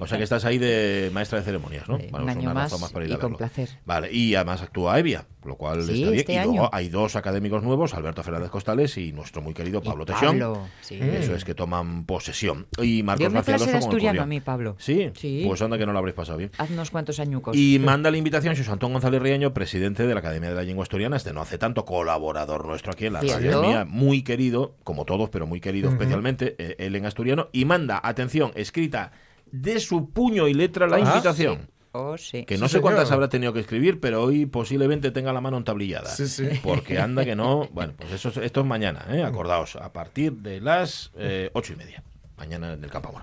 [0.00, 1.98] O sea que estás ahí de maestra de ceremonias, ¿no?
[1.98, 3.38] Sí, Bueno, un año más para ir a y con verlo.
[3.38, 3.68] placer.
[3.84, 6.14] Vale, y además actúa Evia, lo cual Sí, está bien.
[6.20, 6.70] este y luego año.
[6.72, 10.06] hay dos académicos nuevos, Alberto Fernández Costales y nuestro muy querido Pablo.
[10.06, 10.98] Pablo, sí.
[11.00, 12.66] Eso es que toman posesión.
[12.80, 14.76] Y Marcos García como asturiano a mí, Pablo.
[14.78, 15.10] ¿Sí?
[15.14, 15.44] Sí.
[15.46, 16.50] Pues anda que no lo habréis pasado bien.
[16.58, 17.56] Hace unos cuantos añucos.
[17.56, 20.82] Y manda la invitación José Antón González Rieño, presidente de la Academia de la Lengua
[20.82, 25.30] Asturiana, este no hace tanto colaborador nuestro aquí en la mía, muy querido, como todos,
[25.30, 29.12] pero muy querido especialmente, eh, él en asturiano, y manda, atención, escrita
[29.50, 31.68] de su puño y letra la Ah, invitación.
[31.94, 32.44] Oh, sí.
[32.46, 33.14] Que no Sí, sé cuántas señor.
[33.16, 36.08] habrá tenido que escribir, pero hoy posiblemente tenga la mano entablillada.
[36.08, 36.48] Sí, sí.
[36.62, 37.68] Porque anda que no.
[37.72, 39.22] Bueno, pues eso, es- esto es mañana, ¿eh?
[39.22, 42.02] acordaos, a partir de las eh, ocho y media.
[42.38, 43.22] Mañana en el Campo Amor.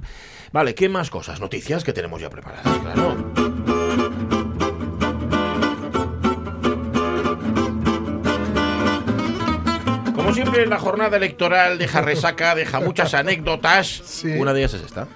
[0.54, 1.40] Vale, ¿qué más cosas?
[1.40, 3.18] Noticias que tenemos ya preparadas, claro.
[10.16, 13.88] como siempre, la jornada electoral deja resaca, deja muchas anécdotas.
[13.88, 14.28] Sí.
[14.38, 15.08] Una de ellas es esta.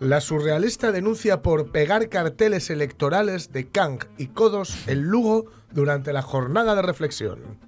[0.00, 6.22] La surrealista denuncia por pegar carteles electorales de Kang y Codos en Lugo durante la
[6.22, 7.58] jornada de reflexión.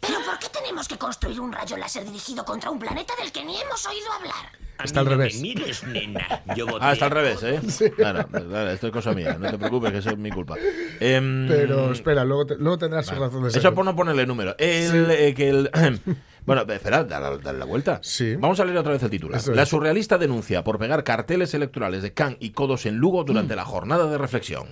[0.00, 3.44] ¿Pero por qué tenemos que construir un rayo láser dirigido contra un planeta del que
[3.44, 4.52] ni hemos oído hablar?
[4.84, 5.36] Está al A no revés.
[5.36, 6.42] me mires, nena.
[6.56, 7.60] Yo voté Ah, está al revés, ¿eh?
[7.96, 9.36] Claro, claro, esto es cosa mía.
[9.38, 10.56] No te preocupes, que eso es mi culpa.
[11.00, 13.60] Em, Pero espera, luego, te- luego tendrás su razón de ser.
[13.60, 14.54] Eso por no ponerle número.
[14.58, 15.70] El, eh, que el,
[16.46, 18.00] bueno, espera, dale, dale la vuelta.
[18.02, 18.34] Sí.
[18.36, 19.40] Vamos a leer otra vez el titular.
[19.48, 23.26] La surrealista denuncia por pegar carteles electorales de Can y Codos en Lugo Mm.
[23.26, 24.66] durante la jornada de reflexión.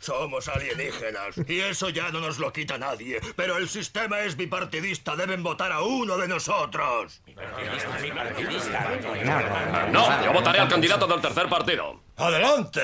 [0.00, 3.20] Somos alienígenas y eso ya no nos lo quita nadie.
[3.36, 7.22] Pero el sistema es bipartidista, deben votar a uno de nosotros.
[9.90, 12.02] No, yo votaré al candidato del tercer partido.
[12.18, 12.80] ¡Adelante!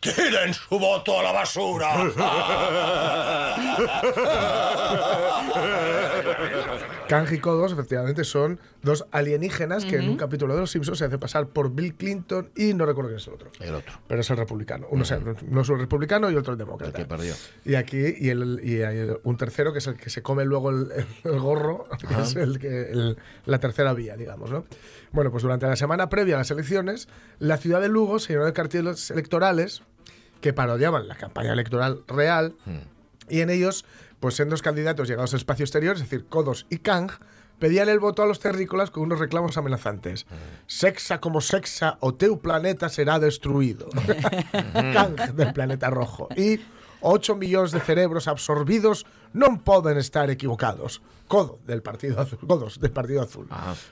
[0.00, 1.96] ¡Tiren su voto a la basura!
[7.08, 11.04] Kang y Codos, efectivamente, son dos alienígenas que en un capítulo de Los Simpsons se
[11.04, 13.50] hace pasar por Bill Clinton y no recuerdo quién es el otro.
[13.60, 13.92] El otro.
[14.08, 14.86] Pero es el republicano.
[14.90, 16.98] Uno, es el- uno es el republicano y otro el demócrata.
[16.98, 17.34] El que perdió.
[17.64, 20.70] Y aquí, y, el, y hay un tercero que es el que se come luego
[20.70, 20.88] el,
[21.24, 24.64] el gorro, que es el que, el- la tercera vía, digamos, ¿no?
[25.12, 28.44] Bueno, pues durante la semana previa a las elecciones, la ciudad de Lugo se llenó
[28.44, 29.82] de carteles electorales
[30.40, 32.54] que parodiaban la campaña electoral real
[33.28, 33.84] y en ellos,
[34.20, 37.10] pues siendo dos candidatos llegados al espacio exterior, es decir, Codos y Kang,
[37.58, 40.26] pedían el voto a los terrícolas con unos reclamos amenazantes.
[40.66, 43.88] Sexa como sexa o teu planeta será destruido.
[44.94, 46.28] Kang del planeta rojo.
[46.36, 46.60] Y
[47.00, 51.02] 8 millones de cerebros absorbidos no pueden estar equivocados.
[51.26, 52.38] Codo del Partido Azul.
[52.46, 53.48] Codos del Partido Azul.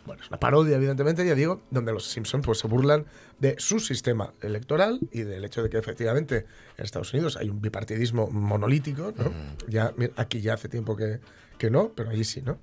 [0.06, 3.06] Bueno, es una parodia, evidentemente, ya digo, donde los Simpsons pues, se burlan
[3.38, 7.60] de su sistema electoral y del hecho de que efectivamente en Estados Unidos hay un
[7.60, 9.12] bipartidismo monolítico.
[9.16, 9.32] ¿no?
[9.68, 11.20] Ya, aquí ya hace tiempo que,
[11.58, 12.58] que no, pero allí sí, ¿no?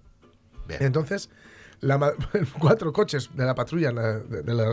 [0.67, 0.83] Bien.
[0.83, 1.29] Entonces,
[1.81, 2.13] la
[2.59, 4.71] cuatro coches de la patrulla de, de la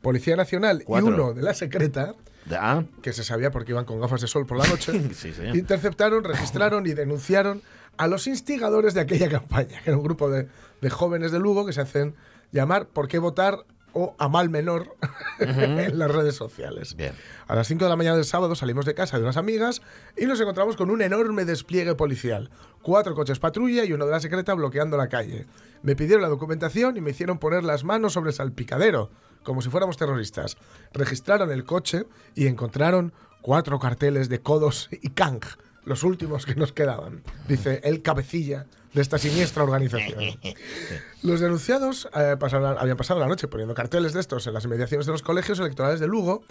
[0.00, 1.08] Policía Nacional Cuatro.
[1.08, 2.14] y uno de la secreta,
[2.52, 6.22] ah, que se sabía porque iban con gafas de sol por la noche, Sí, interceptaron,
[6.22, 7.62] registraron y denunciaron
[7.96, 10.48] a los instigadores de aquella campaña, que era un grupo de,
[10.80, 12.14] de jóvenes de Lugo que se hacen
[12.52, 13.64] llamar ¿Por qué votar?
[13.92, 14.96] o a mal menor
[15.40, 16.94] en las redes sociales.
[16.94, 17.12] Bien.
[17.46, 19.82] A las 5 de la mañana del sábado salimos de casa de unas amigas
[20.16, 22.50] y nos encontramos con un enorme despliegue policial.
[22.82, 25.46] Cuatro coches patrulla y uno de la secreta bloqueando la calle.
[25.82, 29.10] Me pidieron la documentación y me hicieron poner las manos sobre el salpicadero,
[29.42, 30.56] como si fuéramos terroristas.
[30.92, 35.40] Registraron el coche y encontraron cuatro carteles de codos y Kang,
[35.84, 40.38] los últimos que nos quedaban, dice el cabecilla de esta siniestra organización.
[41.22, 45.06] Los denunciados eh, pasaron- habían pasado la noche poniendo carteles de estos en las inmediaciones
[45.06, 46.42] de los colegios electorales de Lugo.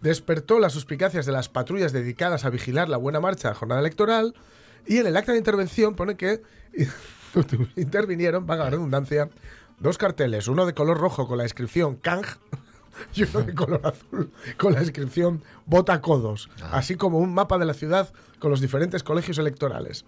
[0.00, 3.80] Despertó las suspicacias de las patrullas dedicadas a vigilar la buena marcha de la jornada
[3.80, 4.34] electoral.
[4.86, 6.40] Y en el acta de intervención pone que
[7.76, 9.28] intervinieron, vaga la redundancia,
[9.78, 12.24] dos carteles, uno de color rojo con la inscripción Kang
[13.14, 17.64] y uno de color azul con la inscripción Vota Codos, así como un mapa de
[17.64, 20.04] la ciudad con los diferentes colegios electorales.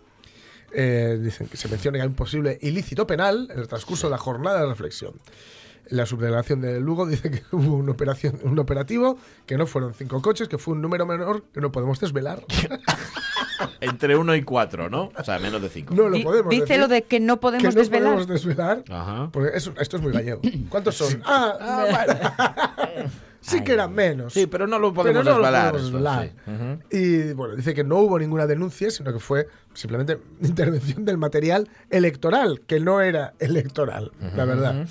[0.72, 4.10] Eh, dicen que se menciona que hay un posible ilícito penal en el transcurso de
[4.10, 5.14] la jornada de reflexión.
[5.88, 10.20] La subdelegación de Lugo dice que hubo una operación, un operativo, que no fueron cinco
[10.22, 12.42] coches, que fue un número menor que no podemos desvelar.
[13.80, 15.10] entre uno y cuatro, ¿no?
[15.16, 15.94] O sea, menos de cinco.
[15.94, 16.78] No lo podemos dice decir.
[16.80, 18.14] lo de que no podemos que no desvelar.
[18.14, 18.84] podemos desvelar.
[18.90, 19.30] Ajá.
[19.32, 20.40] Porque eso- esto es muy gallego.
[20.68, 21.22] ¿Cuántos son?
[21.24, 21.86] Ah,
[22.94, 23.10] bueno.
[23.40, 24.32] sí que eran menos.
[24.32, 26.78] Sí, pero no lo podemos Pero no lo desvelar, podemos eso, desvelar.
[26.90, 31.68] Y bueno, dice que no hubo ninguna denuncia, sino que fue simplemente intervención del material
[31.90, 34.86] electoral, que no era electoral, la verdad.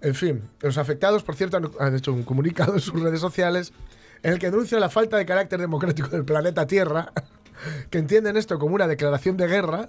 [0.00, 3.72] En fin, los afectados, por cierto, han, han hecho un comunicado en sus redes sociales
[4.22, 7.12] en el que denuncian la falta de carácter democrático del planeta Tierra,
[7.90, 9.88] que entienden esto como una declaración de guerra.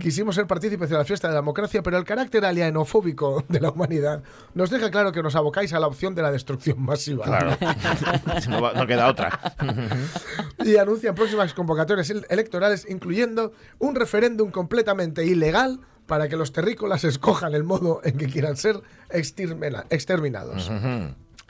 [0.00, 3.70] Quisimos ser partícipes de la fiesta de la democracia, pero el carácter alienofóbico de la
[3.70, 4.22] humanidad
[4.54, 7.24] nos deja claro que nos abocáis a la opción de la destrucción masiva.
[7.24, 7.56] Claro.
[8.48, 9.38] no, no queda otra.
[10.72, 17.04] y anuncian próximas convocatorias el- electorales, incluyendo un referéndum completamente ilegal para que los terrícolas
[17.04, 20.70] escojan el modo en que quieran ser extermina- exterminados.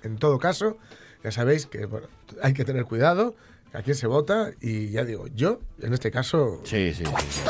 [0.03, 0.79] En todo caso,
[1.25, 2.07] ya sabéis que bueno,
[2.43, 3.35] hay que tener cuidado
[3.73, 7.13] a quién se vota y ya digo, yo, en este caso, Sí, sí, sí.
[7.31, 7.41] sí.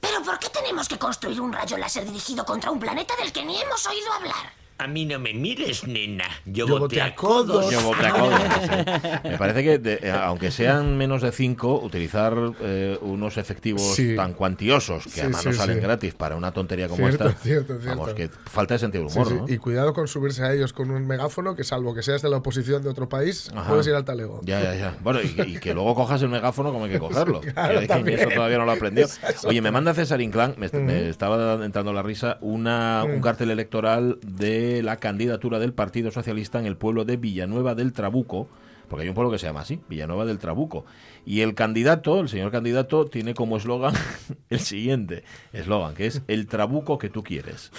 [0.00, 3.44] ¿Pero por qué tenemos que construir un rayo láser dirigido contra un planeta del que
[3.44, 4.52] ni hemos oído hablar?
[4.76, 6.24] A mí no me mires, nena.
[6.44, 7.70] Yo, Yo voté a codos.
[7.70, 8.40] Yo voté a codos,
[9.22, 9.28] sí.
[9.28, 14.16] Me parece que, de- eh, aunque sean menos de 5, utilizar eh, unos efectivos Sí.
[14.16, 15.80] tan cuantiosos que Sí, además sí, no salen sí.
[15.82, 18.36] gratis para una tontería como Cierto, esta, cierto, vamos, cierto.
[18.44, 19.34] que falta de sentido humor, sí.
[19.34, 19.44] ¿no?
[19.48, 22.38] Y cuidado con subirse a ellos con un megáfono, que salvo que seas de la
[22.38, 23.68] oposición de otro país, Ajá.
[23.70, 24.40] puedes ir al talego.
[24.42, 24.96] Ya, ya, ya.
[25.02, 27.40] Bueno, y, y que luego cojas el megáfono como hay que cogerlo.
[27.42, 28.18] claro, Que- que también.
[28.18, 29.06] eso todavía no lo aprendió.
[29.44, 34.18] Oye, me manda César Inclán, me, me estaba entrando la risa, una, un cartel electoral
[34.26, 38.48] de la candidatura del Partido Socialista en el pueblo de Villanueva del Trabuco,
[38.88, 40.84] porque hay un pueblo que se llama así, Villanueva del Trabuco.
[41.24, 43.94] Y el candidato, el señor candidato, tiene como eslogan
[44.50, 47.70] el siguiente eslogan, que es el trabuco que tú quieres.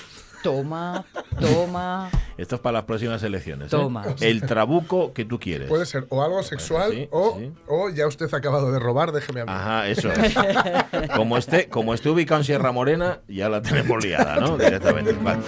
[0.45, 1.03] Toma,
[1.39, 2.11] toma.
[2.37, 3.65] Esto es para las próximas elecciones.
[3.65, 3.71] ¿eh?
[3.71, 4.05] Toma.
[4.21, 5.67] El trabuco que tú quieres.
[5.67, 7.51] Puede ser o algo sexual sí, o, sí.
[7.67, 9.51] o ya usted ha acabado de robar, déjeme mí.
[9.51, 10.35] Ajá, eso es.
[11.15, 14.55] Como esté, como esté ubicado en Sierra Morena, ya la tenemos liada, ¿no?
[14.59, 15.13] Directamente.
[15.13, 15.41] Vale.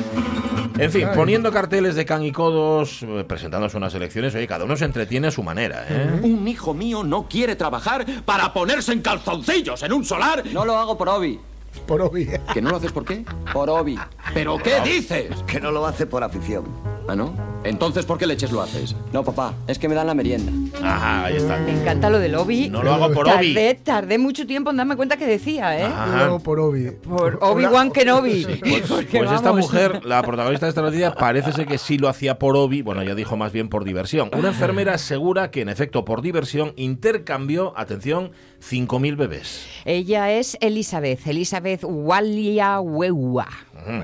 [0.77, 4.75] En fin, poniendo carteles de can y codos, eh, presentándose unas elecciones, oye, cada uno
[4.75, 6.19] se entretiene a su manera, ¿eh?
[6.21, 10.43] Un hijo mío no quiere trabajar para ponerse en calzoncillos en un solar.
[10.51, 11.39] No lo hago por hobby.
[11.85, 12.39] Por obvio.
[12.53, 13.23] ¿Que no lo haces por qué?
[13.53, 13.99] Por hobby.
[14.33, 15.29] ¿Pero qué dices?
[15.45, 16.65] Que no lo hace por afición.
[17.07, 17.33] ¿Ah, no?
[17.67, 18.95] Entonces, ¿por qué leches lo haces?
[19.11, 20.51] No, papá, es que me dan la merienda.
[20.81, 21.57] Ajá, ahí está.
[21.59, 22.69] Me encanta lo del Obi.
[22.69, 23.53] No lo hago por hobby.
[23.53, 25.83] Tardé, tardé mucho tiempo en darme cuenta que decía, ¿eh?
[25.83, 26.17] Ajá.
[26.17, 26.91] Luego por Obi.
[26.91, 28.45] Por Obi-Wan Kenobi.
[28.67, 32.09] Pues, Porque, pues esta mujer, la protagonista de esta noticia, parece ser que sí lo
[32.09, 34.29] hacía por hobby, bueno, ya dijo más bien por diversión.
[34.37, 39.67] Una enfermera asegura que, en efecto, por diversión, intercambió, atención, 5.000 bebés.
[39.85, 43.47] Ella es Elizabeth, Elizabeth Waliawewa.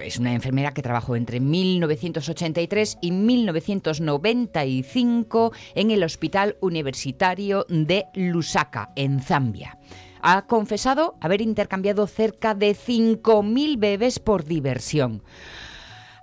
[0.03, 3.11] Es una enfermera que trabajó entre 1983 y
[3.61, 9.77] 1995 en el Hospital Universitario de Lusaka, en Zambia.
[10.21, 15.21] Ha confesado haber intercambiado cerca de 5.000 bebés por diversión.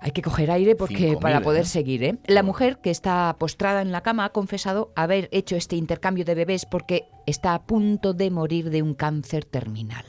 [0.03, 1.67] Hay que coger aire porque 5.000, para poder ¿eh?
[1.67, 2.17] seguir, ¿eh?
[2.25, 6.33] La mujer que está postrada en la cama ha confesado haber hecho este intercambio de
[6.33, 10.03] bebés porque está a punto de morir de un cáncer terminal.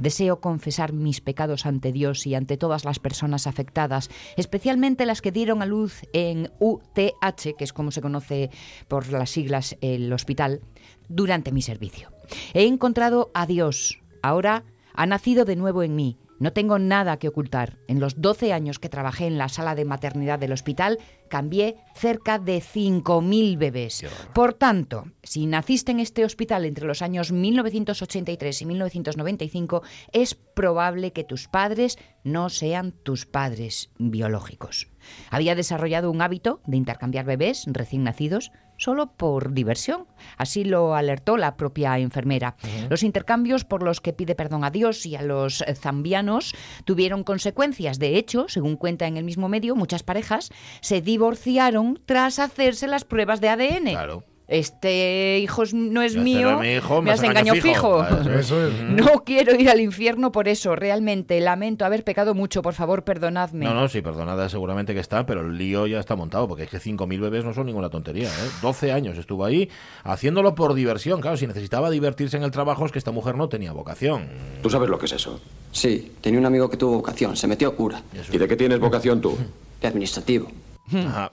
[0.00, 5.32] Deseo confesar mis pecados ante Dios y ante todas las personas afectadas, especialmente las que
[5.32, 8.50] dieron a luz en UTH, que es como se conoce
[8.86, 10.60] por las siglas el hospital,
[11.08, 12.12] durante mi servicio.
[12.54, 13.98] He encontrado a Dios.
[14.22, 14.62] Ahora
[14.94, 16.16] ha nacido de nuevo en mí.
[16.42, 17.78] No tengo nada que ocultar.
[17.86, 22.40] En los 12 años que trabajé en la sala de maternidad del hospital, cambié cerca
[22.40, 24.04] de 5.000 bebés.
[24.34, 31.12] Por tanto, si naciste en este hospital entre los años 1983 y 1995, es probable
[31.12, 34.88] que tus padres no sean tus padres biológicos.
[35.30, 38.50] Había desarrollado un hábito de intercambiar bebés recién nacidos
[38.82, 40.06] solo por diversión.
[40.36, 42.56] Así lo alertó la propia enfermera.
[42.90, 47.98] Los intercambios por los que pide perdón a Dios y a los zambianos tuvieron consecuencias.
[47.98, 53.04] De hecho, según cuenta en el mismo medio, muchas parejas se divorciaron tras hacerse las
[53.04, 53.90] pruebas de ADN.
[53.90, 54.24] Claro.
[54.48, 58.04] Este hijo no es mío, no es mi hijo, me has engañado fijo.
[58.06, 58.82] Claro, Eso es.
[58.82, 61.40] No quiero ir al infierno por eso, realmente.
[61.40, 63.64] Lamento haber pecado mucho, por favor, perdonadme.
[63.64, 66.70] No, no, sí, perdonada seguramente que está, pero el lío ya está montado, porque es
[66.70, 68.28] que 5.000 bebés no son ninguna tontería.
[68.28, 68.50] ¿eh?
[68.60, 69.70] 12 años estuvo ahí
[70.04, 71.20] haciéndolo por diversión.
[71.20, 74.28] Claro, si necesitaba divertirse en el trabajo es que esta mujer no tenía vocación.
[74.62, 75.40] ¿Tú sabes lo que es eso?
[75.70, 78.02] Sí, tenía un amigo que tuvo vocación, se metió cura.
[78.30, 79.38] ¿Y de qué tienes vocación tú?
[79.80, 80.48] De administrativo.
[80.94, 81.30] Ajá.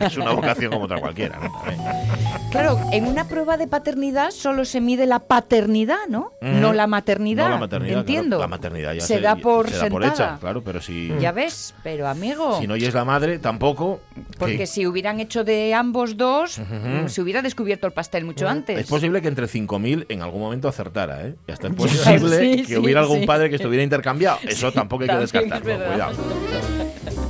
[0.00, 1.38] es una vocación como otra cualquiera.
[2.50, 6.30] Claro, en una prueba de paternidad solo se mide la paternidad, ¿no?
[6.40, 7.44] No la maternidad.
[7.46, 7.98] No, la maternidad.
[8.00, 8.36] Entiendo.
[8.36, 10.30] claro, la maternidad ya se, da por se da por sentada.
[10.32, 12.60] hecha, claro, pero si, Ya ves, pero amigo.
[12.60, 14.00] si no y es la madre, tampoco.
[14.38, 18.46] Porque que- si hubieran hecho de ambos dos, mm, se hubiera descubierto el pastel mucho
[18.48, 18.78] antes.
[18.78, 21.34] Es posible que entre 5.000 en algún momento acertara, ¿eh?
[21.48, 23.26] Y hasta es posible Sí, que sí, hubiera algún sí.
[23.26, 24.38] padre que estuviera intercambiado.
[24.46, 26.12] Eso tampoco hay que descartarlo, cuidado.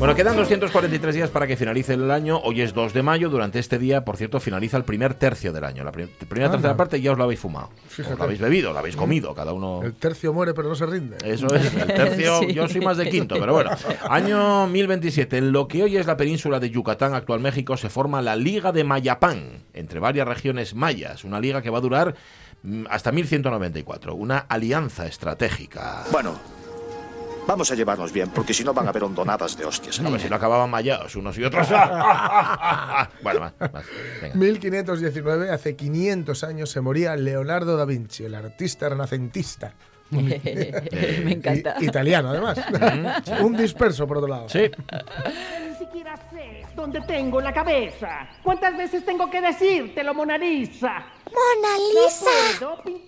[0.02, 2.40] Bueno, quedan 243 días para que finalice el año.
[2.42, 3.30] Hoy es 2 de mayo.
[3.30, 5.84] Durante este día, por cierto, finaliza el primer tercio del año.
[5.84, 6.56] La prim- primera Anda.
[6.58, 7.70] tercera parte ya os la habéis fumado.
[7.86, 9.80] Os la habéis bebido, la habéis comido, cada uno.
[9.84, 11.18] El tercio muere pero no se rinde.
[11.24, 12.52] Eso es, el tercio, Sí.
[12.52, 13.70] yo soy más de quinto, pero bueno.
[14.10, 18.20] Año 1027, en lo que hoy es la península de Yucatán, actual México, se forma
[18.22, 22.16] la Liga de Mayapán, entre varias regiones mayas, una liga que va a durar
[22.64, 26.02] mm, hasta 1194, una alianza estratégica.
[26.10, 26.34] Bueno,
[27.46, 30.00] vamos a llevarnos bien, porque si no van a haber hondonadas de hostias.
[30.00, 31.68] A ver si lo acababan mayados unos y otros.
[33.22, 33.84] bueno, más, más.
[34.20, 34.34] Venga.
[34.34, 39.72] 1519, hace 500 años, se moría Leonardo da Vinci, el artista renacentista.
[40.12, 41.76] Me encanta.
[41.80, 42.58] I- italiano, además.
[43.40, 44.48] Un disperso, por otro lado.
[44.48, 44.70] Sí,
[45.68, 48.28] Ni siquiera sé dónde tengo la cabeza.
[48.42, 51.06] ¿Cuántas veces tengo que decírtelo, Mona Lisa?
[51.26, 52.30] Mona Lisa.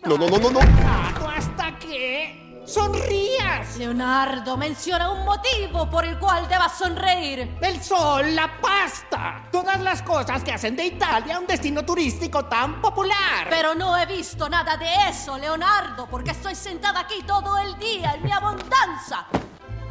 [0.07, 1.29] No No, no, no, no, no.
[1.29, 2.42] hasta que...
[2.66, 3.77] sonrías.
[3.77, 7.57] Leonardo, menciona un motivo por el cual debas sonreír.
[7.61, 12.81] El sol, la pasta, todas las cosas que hacen de Italia un destino turístico tan
[12.81, 13.46] popular.
[13.50, 18.14] Pero no he visto nada de eso, Leonardo, porque estoy sentada aquí todo el día
[18.14, 19.27] en mi abundancia.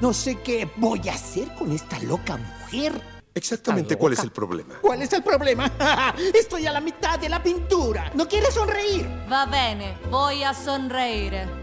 [0.01, 3.13] No sé qué voy a hacer con esta loca mujer.
[3.35, 4.75] Exactamente cuál es el problema.
[4.81, 5.71] ¿Cuál es el problema?
[6.33, 8.11] Estoy a la mitad de la pintura.
[8.13, 9.09] ¿No quieres sonreír?
[9.31, 11.62] Va bene, voy a sonreír.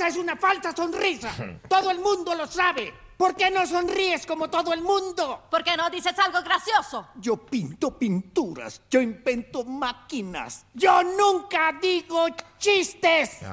[0.00, 1.30] ¡Esa es una falsa sonrisa!
[1.68, 2.90] Todo el mundo lo sabe.
[3.18, 5.42] ¿Por qué no sonríes como todo el mundo?
[5.50, 7.08] ¿Por qué no dices algo gracioso?
[7.16, 8.80] Yo pinto pinturas.
[8.88, 10.64] Yo invento máquinas.
[10.72, 13.40] Yo nunca digo chistes.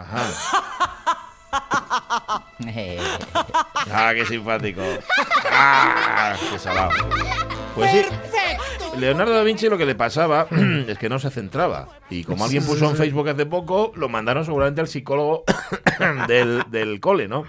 [3.90, 4.82] Ah, qué simpático.
[5.50, 6.92] Ah, qué salado.
[7.78, 8.02] Pues sí,
[9.00, 10.48] Leonardo da Vinci lo que le pasaba
[10.88, 11.90] es que no se centraba.
[12.10, 12.96] Y como alguien puso en.
[12.96, 15.44] Facebook hace poco, lo mandaron seguramente al psicólogo
[16.28, 17.44] del, del cole, ¿no?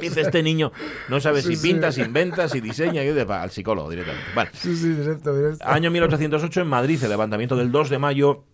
[0.00, 0.72] Dice, este niño
[1.08, 1.68] no sabe si sí.
[1.68, 4.26] pinta, si inventa, si diseña, y al psicólogo directamente.
[4.34, 4.50] Vale.
[4.52, 5.66] Sí, sí, directo, directo.
[5.66, 8.44] Año 1808 en Madrid, el levantamiento del 2 de mayo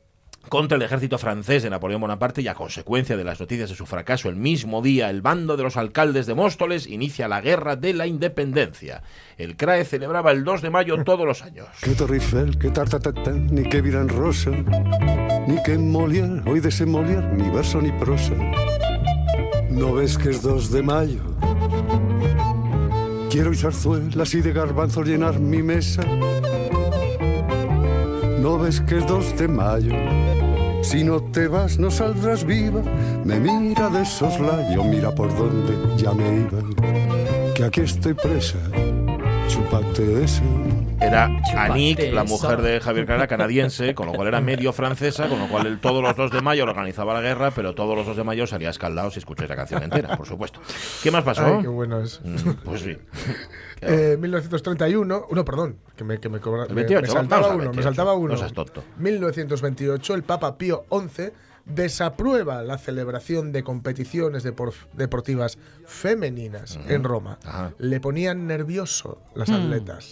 [0.48, 3.87] contra el ejército francés de Napoleón Bonaparte y a consecuencia de las noticias de su
[3.87, 7.94] fracaso el mismo día el bando de los alcaldes de Móstoles inicia la guerra de
[7.94, 9.02] la independencia.
[9.37, 11.68] El CRAE celebraba el 2 de mayo todos los años.
[11.80, 16.87] Que Torre Eiffel, que Tartatatán, ni que Viran Rosa, ni que Molière, hoy de ese
[16.87, 18.34] ni verso ni prosa.
[19.70, 21.22] ¿No ves que es 2 de mayo?
[23.30, 26.02] Quiero y zarzuelas y de garbanzos llenar mi mesa.
[28.40, 30.38] ¿No ves que es 2 de mayo?
[30.88, 32.81] Si no te vas, no saldrás viva.
[33.22, 37.55] Me mira de soslayo, mira por dónde ya me iba.
[37.55, 38.57] Que aquí estoy presa,
[39.48, 40.42] chúpate esa.
[41.00, 45.38] Era Anik, la mujer de Javier Clara, canadiense, con lo cual era medio francesa, con
[45.38, 48.16] lo cual él todos los 2 de mayo organizaba la guerra, pero todos los 2
[48.16, 50.61] de mayo salía escaldado si escucháis la canción entera, por supuesto.
[51.02, 51.44] ¿Qué más pasó?
[51.46, 52.20] Ay, qué bueno es.
[52.24, 52.96] Mm, Pues sí.
[53.80, 57.58] Eh, 1931, no, perdón, que me, que me, cobra- El me- 28, me saltaba uno,
[57.58, 57.82] me 28.
[57.84, 58.32] saltaba uno.
[58.32, 58.82] No seas tonto.
[58.98, 61.30] 1928, el Papa Pío XI
[61.68, 67.38] desaprueba la celebración de competiciones depor- deportivas femeninas en Roma.
[67.78, 69.54] Le ponían nervioso las Mm.
[69.54, 70.07] atletas.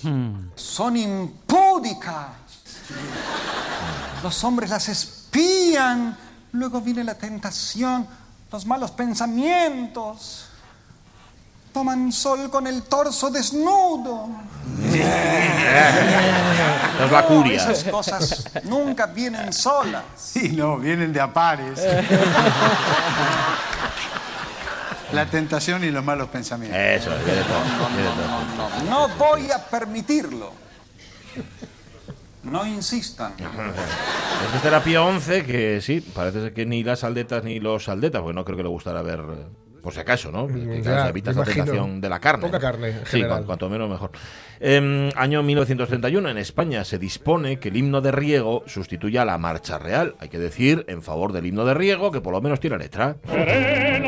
[0.55, 2.29] Son impúdicas.
[4.23, 6.17] Los hombres las espían.
[6.53, 8.07] Luego viene la tentación,
[8.53, 10.46] los malos pensamientos.
[11.77, 14.31] Toman sol con el torso desnudo.
[17.05, 17.57] Es la curia.
[17.57, 20.03] Esas cosas nunca vienen solas.
[20.17, 21.79] Sí, no, vienen de a pares.
[25.13, 26.81] La tentación y los malos pensamientos.
[26.81, 27.61] Eso, viene todo,
[27.95, 28.71] viene todo.
[28.89, 30.55] No voy a permitirlo.
[32.43, 33.33] No insistan.
[33.33, 37.61] Es que este era Pío XI, que sí, parece ser que ni las aldetas ni
[37.61, 39.21] los aldetas, porque no creo que le gustara ver,
[39.87, 40.49] por si acaso, ¿no?
[40.49, 42.43] Que Ya, evitas la tentación de la carne.
[42.43, 42.61] Poca ¿no?
[42.61, 44.11] carne, en Sí, cuanto menos mejor.
[44.59, 49.39] Em, año 1931, en España se dispone que el himno de riego sustituya a la
[49.39, 50.17] marcha real.
[50.19, 53.15] Hay que decir, en favor del himno de riego, que por lo menos tiene letra.
[53.29, 54.03] Alegres,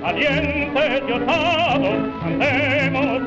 [0.00, 1.98] valientes y osados,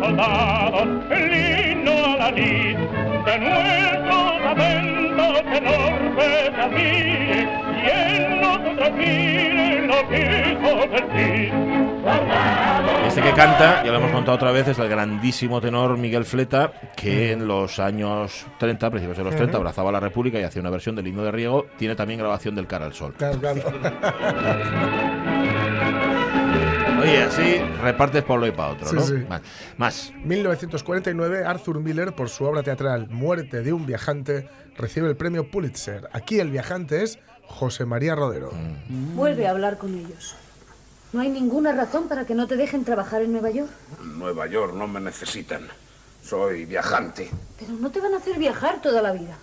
[0.02, 1.32] soldados el
[1.78, 7.48] himno a la lid, de nuestros talentos enormes se admire,
[7.86, 7.88] y
[8.98, 9.44] Cid.
[10.14, 10.73] Este
[13.34, 17.32] que canta, ya lo hemos contado otra vez, es el grandísimo tenor Miguel Fleta, que
[17.32, 19.58] en los años 30, principios de los 30, Ujú.
[19.58, 21.66] abrazaba la República y hacía una versión del himno de riego.
[21.78, 23.14] Tiene también grabación del Cara al Sol.
[23.18, 23.62] Claro, claro.
[27.02, 29.02] Oye, así repartes por lo y para otro, Sí, ¿no?
[29.02, 29.14] sí.
[29.28, 29.42] Más.
[29.78, 30.14] Más.
[30.24, 36.08] 1949, Arthur Miller, por su obra teatral Muerte de un viajante, recibe el premio Pulitzer.
[36.14, 38.52] Aquí el viajante es José María Rodero.
[39.16, 40.36] Vuelve a hablar con ellos.
[41.14, 43.70] No hay ninguna razón para que no te dejen trabajar en Nueva York.
[44.02, 45.68] En Nueva York no me necesitan.
[46.24, 47.30] Soy viajante.
[47.60, 49.38] Pero no te van a hacer viajar toda la vida.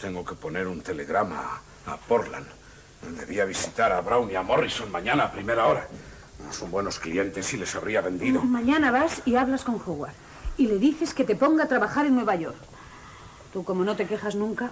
[0.00, 2.46] Tengo que poner un telegrama a Portland.
[3.16, 5.86] Debía visitar a Brown y a Morrison mañana a primera hora.
[6.50, 8.42] Son buenos clientes y les habría vendido.
[8.42, 10.12] Mañana vas y hablas con Howard.
[10.56, 12.56] Y le dices que te ponga a trabajar en Nueva York.
[13.52, 14.70] Tú, como no te quejas nunca,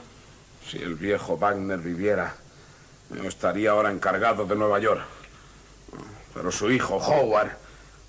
[0.68, 2.34] Si el viejo Wagner viviera,
[3.10, 5.19] yo estaría ahora encargado de Nueva York.
[6.34, 7.50] Pero su hijo, Howard,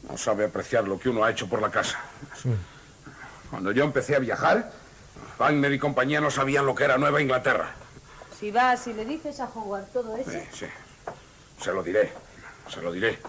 [0.10, 2.00] no sabe apreciar lo que uno ha hecho por la casa.
[3.50, 4.72] Cuando yo empecé a viajar,
[5.38, 7.72] Wagner y compañía no sabían lo que era Nueva Inglaterra.
[8.40, 10.66] si vas y le dices a Howard todo eso, Sí, sí.
[11.62, 12.12] Se lo diré.
[12.68, 13.20] Se lo diré.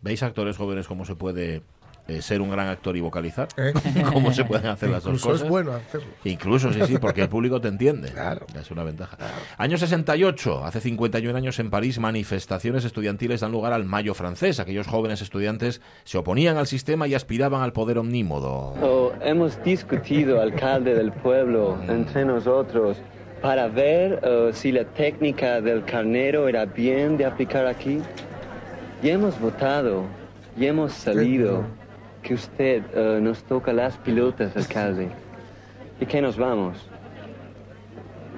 [0.00, 1.62] ¿Veis actores jóvenes cómo se puede
[2.08, 3.48] eh, ser un gran actor y vocalizar.
[3.56, 3.72] ¿Eh?
[4.12, 5.42] ¿Cómo se pueden hacer las dos Incluso cosas?
[5.44, 6.08] es bueno hacerlo.
[6.24, 8.10] Incluso, sí, sí, porque el público te entiende.
[8.10, 8.46] Claro.
[8.58, 9.16] Es una ventaja.
[9.58, 14.58] Año 68, hace 51 años en París, manifestaciones estudiantiles dan lugar al Mayo francés.
[14.60, 18.74] Aquellos jóvenes estudiantes se oponían al sistema y aspiraban al poder omnímodo.
[18.82, 22.98] Oh, hemos discutido, alcalde del pueblo, entre nosotros,
[23.40, 28.00] para ver eh, si la técnica del carnero era bien de aplicar aquí.
[29.02, 30.04] Y hemos votado,
[30.56, 31.64] y hemos salido,
[32.22, 35.08] que usted eh, nos toca las pilotas, alcalde,
[36.00, 36.88] y que nos vamos.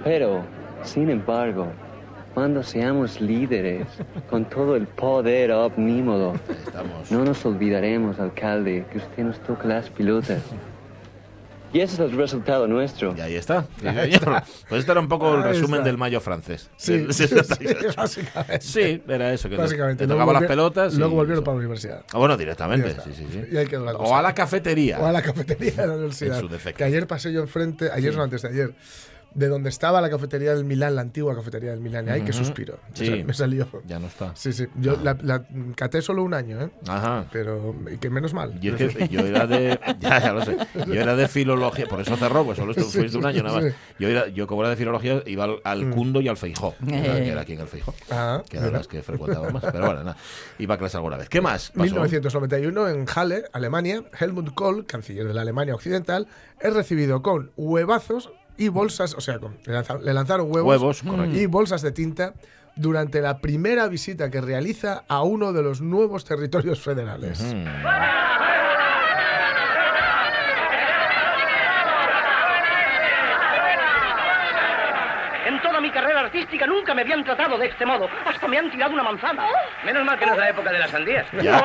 [0.02, 0.42] Pero,
[0.82, 1.68] sin embargo,
[2.34, 3.86] cuando seamos líderes,
[4.28, 6.34] con todo el poder omnímodo,
[7.10, 10.42] no nos olvidaremos, alcalde, que usted nos toca las pilotas.
[11.74, 13.14] Y ese es el resultado nuestro.
[13.16, 13.66] Y ahí está.
[13.80, 13.86] Sí.
[14.68, 15.84] Pues este era un poco el Ahí resumen está.
[15.84, 16.70] del Mayo francés.
[16.76, 17.78] Sí, Del sí, 68.
[17.90, 18.60] sí, básicamente.
[18.60, 19.48] Sí, era eso.
[19.50, 20.04] Que Básicamente.
[20.06, 20.94] Te tocaba las pelotas.
[20.94, 22.04] y- Luego volvieron para la universidad.
[22.12, 22.86] Ah, bueno, directamente.
[22.86, 23.04] Ya está.
[23.04, 23.42] Sí, sí, sí.
[23.52, 24.98] Y ahí quedó la O a la cafetería.
[25.00, 26.36] O a la cafetería de la universidad.
[26.36, 26.78] En su defecto.
[26.78, 28.16] Que ayer pasé yo enfrente, ayer Sí.
[28.16, 28.74] no antes de ayer,
[29.34, 32.06] de donde estaba la cafetería del Milán, la antigua cafetería del Milán.
[32.06, 32.44] Y ay, qué Ujú.
[32.44, 32.74] suspiro.
[32.74, 33.06] O Sí.
[33.06, 33.66] sea, me salió.
[33.86, 34.30] Ya no está.
[34.36, 34.66] Sí, sí.
[34.76, 35.44] Yo la, la
[35.76, 36.70] caté solo un año, ¿eh?
[36.88, 37.26] Ajá.
[37.32, 38.58] Pero y que menos mal.
[38.62, 39.78] Y es que yo era de.
[40.00, 40.56] Ya, ya lo sé.
[40.86, 43.60] Yo era de filología, por eso cerró, pues solo estuve Sí, fuiste un año nada
[43.60, 43.64] más.
[43.72, 43.78] sí.
[43.98, 45.90] Yo, era, yo como era de filología, iba al, al Mm.
[45.92, 47.94] Cundo y al Feijó, que era, que era aquí en el Feijó.
[48.10, 49.62] Ah, que eran las que frecuentaba más.
[49.64, 50.16] Pero bueno, nada.
[50.58, 51.28] Iba a clase alguna vez.
[51.28, 51.70] ¿Qué más?
[51.70, 51.82] pasó?
[51.84, 56.26] 1991 en Halle, Alemania, Helmut Kohl, canciller de la Alemania Occidental,
[56.60, 60.66] es recibido con huevazos y bolsas, o sea, con- le, lanza- le lanzaron huevos,
[61.36, 62.34] y bolsas de tinta
[62.76, 67.40] durante la primera visita que realiza a uno de los nuevos territorios federales
[75.62, 78.08] toda mi carrera artística nunca me habían tratado de este modo.
[78.26, 79.46] Hasta me han tirado una manzana.
[79.84, 81.26] Menos mal que no es la época de las sandías.
[81.42, 81.62] Ya,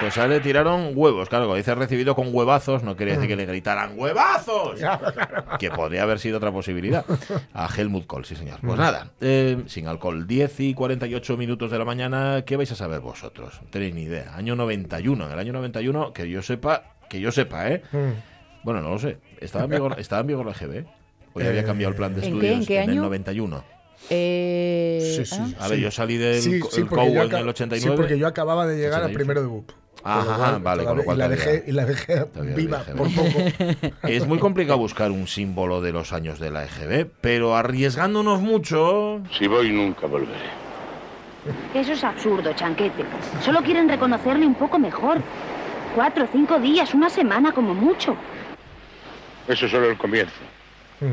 [0.00, 1.28] pues a él le tiraron huevos.
[1.28, 4.80] Claro, cuando dice recibido con huevazos, no quería decir que le gritaran ¡huevazos!
[5.58, 7.04] Que podría haber sido otra posibilidad.
[7.54, 8.58] A Helmut Kohl, sí, señor.
[8.60, 12.76] Pues nada, eh, sin alcohol, 10 y 48 minutos de la mañana, ¿qué vais a
[12.76, 13.60] saber vosotros?
[13.62, 14.34] No tenéis ni idea.
[14.36, 15.26] Año 91.
[15.26, 17.82] En el año 91, que yo sepa, que yo sepa, ¿eh?
[18.62, 19.18] Bueno, no lo sé.
[19.40, 20.84] ¿Estaba en vigor, estaba en vigor la GB?
[21.34, 22.46] ¿O ya había Eh, cambiado el plan de ¿en qué?
[22.52, 23.02] estudios ¿En qué el año?
[23.02, 23.64] 91?
[24.10, 25.48] Eh, ah.
[25.60, 27.78] A ver, yo salí del Sí, sí, el en el 89.
[27.78, 29.18] Sí, porque yo acababa de llegar a 88.
[29.18, 29.70] primero de BUP.
[30.04, 32.26] Ajá, cual, vale, con lo cual y la dejé, y la dejé
[32.56, 33.38] viva por poco.
[34.02, 39.22] Es muy complicado buscar un símbolo de los años de la EGB, pero arriesgándonos mucho.
[39.38, 40.50] Si voy, nunca volveré.
[41.74, 43.04] Eso es absurdo, Chanquete.
[43.44, 45.18] Solo quieren reconocerle un poco mejor.
[45.94, 48.16] Cuatro, cinco días, una semana como mucho.
[49.46, 50.32] Eso es solo el comienzo.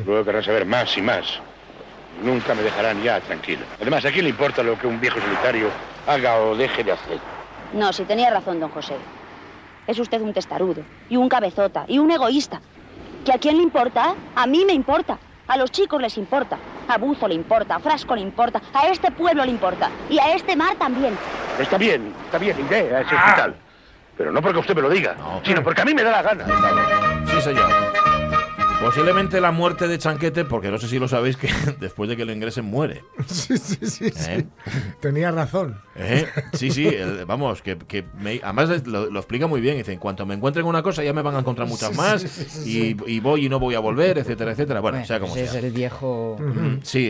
[0.06, 1.42] Luego querrán saber más y más.
[2.22, 3.62] Nunca me dejarán ya tranquilo.
[3.82, 5.70] Además, ¿a quién le importa lo que un viejo solitario
[6.08, 7.18] haga o deje de hacer?
[7.74, 8.96] No, si tenía razón, don José.
[9.88, 12.62] Es usted un testarudo, y un cabezota, y un egoísta.
[13.26, 14.16] ¿Que a quién le importa?
[14.36, 15.18] A mí me importa.
[15.48, 16.58] A los chicos les importa.
[16.88, 19.90] A Buzo le importa, a Frasco le importa, a este pueblo le importa.
[20.10, 21.18] Y a este mar también.
[21.60, 23.56] Está bien, está bien, iré a ese hospital.
[24.18, 26.46] Pero no porque usted me lo diga, sino porque a mí me da la gana.
[27.26, 27.70] Sí, señor.
[28.80, 31.50] Posiblemente la muerte de Chanquete, porque no sé si lo sabéis, que
[31.82, 33.04] después de que lo ingresen muere.
[33.28, 34.10] Sí, sí, sí.
[34.10, 34.30] sí.
[34.32, 34.46] ¿Eh?
[35.02, 35.82] Tenía razón.
[35.98, 36.26] ¿Eh?
[36.54, 39.76] Sí, sí, el- vamos, que, que me- además lo, lo explica muy bien.
[39.78, 42.22] Dice, en cuanto me encuentren una cosa ya me van a encontrar muchas Sí, más
[42.22, 44.80] sí, sí, sí, y, y voy y no voy a volver, etcétera, etcétera.
[44.80, 45.60] Bueno, Bueno, sea como ese sea.
[45.60, 46.38] es el viejo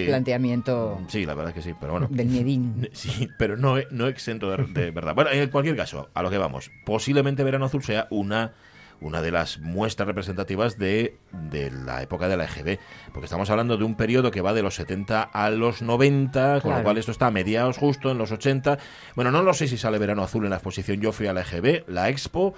[0.08, 2.08] planteamiento Sí, la verdad es que sí, pero bueno.
[2.10, 2.90] del miedín.
[3.00, 5.14] Sí, pero no, no exento de, de verdad.
[5.14, 6.72] Bueno, en cualquier caso, a lo que vamos.
[6.86, 8.54] Posiblemente Verano Azul sea una,
[9.02, 12.80] una de las muestras representativas de, de la época de la EGB.
[13.14, 16.76] Porque estamos hablando de un periodo que va de los 70 a los 90, con
[16.76, 18.78] lo cual esto está a mediados justo en los 80.
[19.16, 21.42] Bueno, no lo sé si sale Verano Azul en la exposición Yo fui a la
[21.42, 22.54] EGB, la Expo,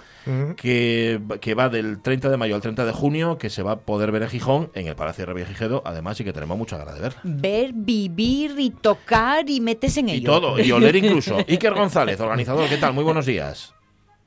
[0.58, 3.80] que, que va del 30 de mayo al 30 de junio, que se va a
[3.80, 6.96] poder ver en Gijón, en el Palacio de Revillagigedo, además, y que tenemos mucha ganas
[6.96, 7.16] de ver.
[7.24, 10.20] Ver, vivir y tocar y metes en ello.
[10.20, 11.38] Y todo, y oler incluso.
[11.48, 12.94] Iker González, organizador, ¿qué tal?
[12.94, 13.74] Muy buenos días.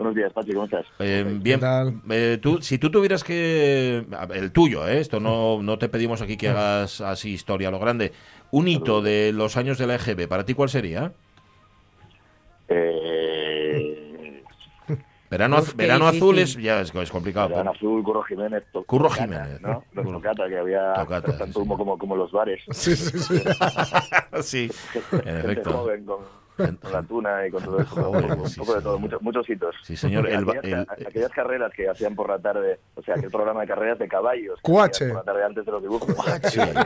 [0.05, 0.85] Buenos días, Pachi, ¿cómo estás?
[0.99, 1.61] Eh, bien,
[2.11, 4.05] eh, tú, si tú tuvieras que.
[4.35, 5.01] El tuyo, ¿eh?
[5.01, 8.13] esto no, no te pedimos aquí que hagas así historia a lo grande.
[8.51, 11.15] Un hito de los años de la EGB, ¿para ti cuál sería?
[12.69, 14.43] Eh,
[15.31, 17.49] Verano, Uf, verano azul es, ya es, es complicado.
[17.49, 18.63] Verano pero- Azul, Curro Jiménez.
[18.73, 19.61] to- Curro Tocata, Jiménez.
[19.63, 19.85] ¿no?
[19.95, 20.19] Los Curro.
[20.19, 22.61] Tocata, que había Tocata, tanto humo como, como los bares.
[22.73, 23.43] Sí, sí, sí.
[24.43, 24.71] sí,
[25.25, 25.73] en efecto.
[25.73, 26.19] joven con,
[26.57, 27.95] con la tuna y con todo eso.
[27.97, 29.75] Joder, un poco, sí, de todo, muchos, muchos hitos.
[29.83, 33.15] Sí, señor, el ba- aquellas, el- aquellas carreras que hacían por la tarde, o sea,
[33.17, 34.59] aquel programa de carreras de caballos.
[34.63, 35.07] Cuache.
[35.09, 36.15] Por la tarde antes de los dibujos.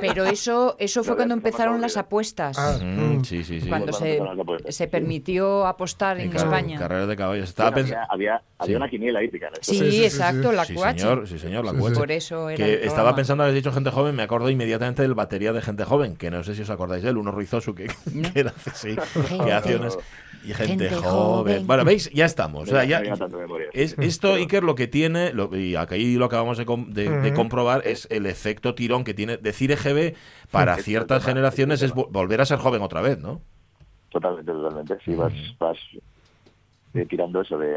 [0.01, 2.57] Pero eso, eso fue cuando empezaron las apuestas.
[2.83, 3.69] Mm, sí, sí, sí.
[3.69, 4.21] Cuando se,
[4.69, 6.79] se permitió apostar en Claro, España.
[6.79, 7.49] Carreras de caballos.
[7.49, 8.07] Estaba Bueno, pensando.
[8.13, 9.51] había, había, una quiniela hípica.
[9.61, 11.01] Sí, exacto, la sí, cuache.
[11.01, 11.97] señor, sí, señor, la cuache.
[11.97, 15.53] Por eso era Que estaba pensando, habéis dicho gente joven, me acuerdo inmediatamente del batería
[15.53, 17.89] de gente joven, que no sé si os acordáis de él, uno Ruizoso que,
[18.35, 18.97] era sí,
[19.45, 19.53] que
[20.45, 21.11] y gente, Gente joven.
[21.11, 21.67] joven.
[21.67, 22.63] Bueno, veis, ya estamos.
[22.63, 23.03] O sea, ya,
[23.73, 27.29] es, esto, Iker, lo que tiene, lo- y aquí lo acabamos de, com- de- de
[27.29, 27.37] Ujú.
[27.37, 29.37] comprobar, es el efecto tirón que tiene.
[29.37, 30.15] Decir EGB
[30.51, 33.41] para Sí, ciertas generaciones es vo- volver a ser joven otra vez, ¿no?
[34.11, 34.97] Totalmente, totalmente.
[35.05, 35.77] Sí, vas, vas
[36.95, 37.77] eh, tirando eso de,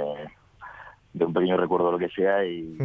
[1.13, 2.77] de un pequeño recuerdo o lo que sea y...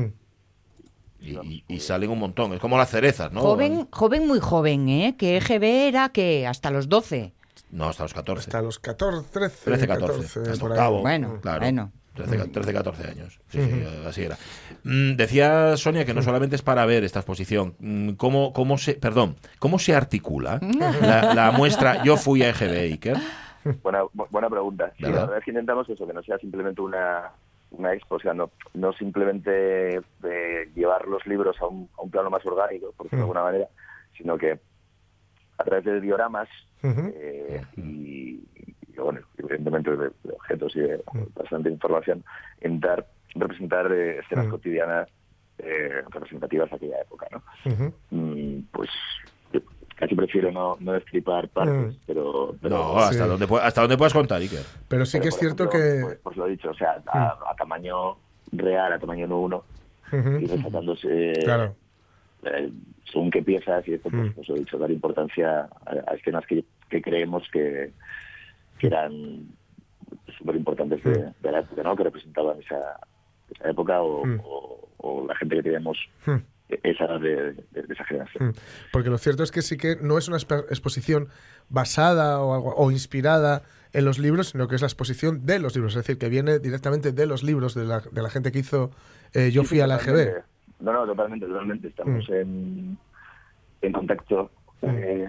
[1.20, 2.53] Y, y- y salen un montón.
[2.53, 3.40] Es como las cerezas, ¿no?
[3.40, 5.16] Joven, joven muy joven, ¿eh?
[5.18, 7.32] Que EGB era que hasta los 12.
[7.70, 8.40] No, hasta los 14.
[8.50, 10.24] Hasta los 14, 13, 13, 14.
[10.40, 10.78] hasta por ahí.
[10.78, 11.00] octavo.
[11.02, 11.60] Bueno, claro.
[11.60, 11.92] bueno.
[12.14, 13.38] 13, 13, 14 años.
[13.48, 14.36] Sí, sí, así era.
[14.84, 17.74] Mm, decía Sonia que no solamente es para ver esta exposición.
[17.78, 20.58] Mm, ¿Cómo, cómo se, perdón, cómo se articula
[21.02, 23.16] la, la muestra Yo fui a EGB, Iker?
[23.82, 24.92] Buena, bu- buena pregunta.
[24.96, 25.14] Sí, ¿Verdad?
[25.16, 27.32] la verdad es que intentamos eso, que no sea simplemente una,
[27.72, 32.10] una expo, o sea, no, no simplemente eh, llevar los libros a un, a un
[32.10, 33.66] plano más orgánico, por decirlo de alguna manera,
[34.16, 34.58] sino que
[35.59, 36.48] a través de dioramas
[36.82, 38.40] eh, y,
[38.90, 41.02] y, bueno, evidentemente de, de objetos y de
[41.34, 42.24] bastante información,
[42.62, 45.09] intentar representar eh, escenas cotidianas
[45.59, 47.42] eh, representativas de aquella época, ¿no?
[48.11, 48.90] Mm, pues
[49.96, 52.00] casi prefiero no, no destripar partes, Mm.
[52.07, 53.28] pero, pero No, hasta, Sí.
[53.30, 54.61] donde, hasta donde puedas contar, Iker.
[54.88, 56.00] Pero sí pero, que es cierto ejemplo, que...
[56.02, 58.16] Pues, pues lo he dicho, o sea, a, a tamaño
[58.52, 59.62] real, a tamaño 1-1,
[60.12, 60.28] Ujú.
[60.38, 61.74] y resaltándose Claro.
[62.47, 62.70] Eh,
[63.12, 64.32] según qué piezas y esto, pues, Mm.
[64.32, 67.92] pues he dicho, dar importancia a, a escenas que, que creemos que,
[68.78, 69.47] que eran
[70.38, 71.32] súper importantes de, Mm.
[71.42, 71.97] de la época, ¿no?
[71.97, 73.01] Que representaban esa,
[73.55, 74.40] esa época o, Mm.
[74.44, 75.99] o- o la gente que teníamos
[76.82, 78.55] esa de, de- de esa generación.
[78.92, 81.28] Porque lo cierto es que sí que no es una exposición
[81.68, 85.74] basada o, algo, o inspirada en los libros, sino que es la exposición de los
[85.76, 88.59] libros, es decir, que viene directamente de los libros de la, de la gente que
[88.59, 88.90] hizo
[89.32, 89.99] eh, Yo fui sí, a la.
[90.81, 91.89] No, no, totalmente, totalmente.
[91.89, 92.99] Estamos en,
[93.83, 94.51] en contacto
[94.83, 95.29] eh,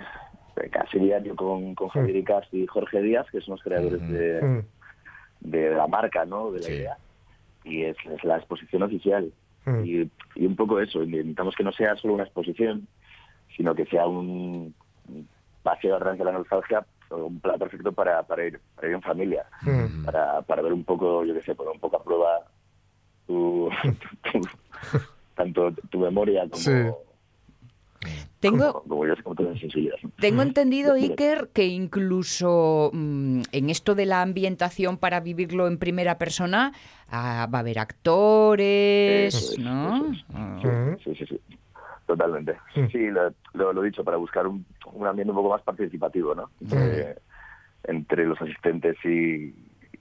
[0.71, 4.63] casi diario con, con Javier Icast y Jorge Díaz, que son los creadores de, Mm.
[5.51, 6.51] de la marca, ¿no?
[6.51, 6.73] De la Sí.
[6.73, 6.97] idea.
[7.63, 9.31] Y es, es la exposición oficial.
[9.65, 9.85] Mm.
[9.85, 12.87] Y, y un poco eso, intentamos que no sea solo una exposición,
[13.55, 14.73] sino que sea un
[15.63, 19.01] paseo a través de la nostalgia, un plan perfecto para, para, ir, para ir en
[19.01, 20.03] familia, Mm.
[20.05, 22.41] para, para ver un poco, yo qué sé, poner un poco a prueba
[23.25, 23.69] tu,
[24.31, 24.47] tu-
[25.37, 26.71] tanto tu memoria como, Sí.
[28.39, 28.83] Tengo.
[30.19, 30.93] Tengo entendido.
[30.93, 36.73] Iker, que incluso mm, en esto de la ambientación para vivirlo en primera persona
[37.09, 39.95] ah, va a haber actores, Eso es, ¿no?
[39.95, 40.25] eso es.
[40.35, 40.95] Ah.
[41.03, 41.39] Sí, sí, sí.
[42.05, 42.57] Totalmente.
[42.91, 46.33] Sí, lo, lo, lo he dicho, para buscar un, un ambiente un poco más participativo,
[46.35, 46.49] ¿no?
[46.61, 47.17] Entre,
[47.83, 49.53] entre los asistentes y,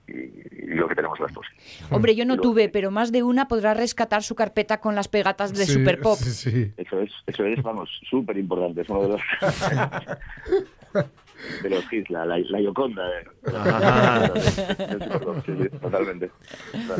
[0.07, 1.87] y- lo que tenemos en la exposición.
[1.93, 5.53] Hombre, yo no tuve, pero más de una podrá rescatar su carpeta con las pegatas
[5.53, 6.17] de Sí, Super Pop.
[6.17, 6.71] Sí, sí.
[6.77, 8.81] Eso es, eso es, vamos, súper importante.
[8.81, 9.21] Es uno de los,
[11.63, 13.03] de los hits, la, la, la Yoconda.
[15.45, 16.31] sí, totalmente.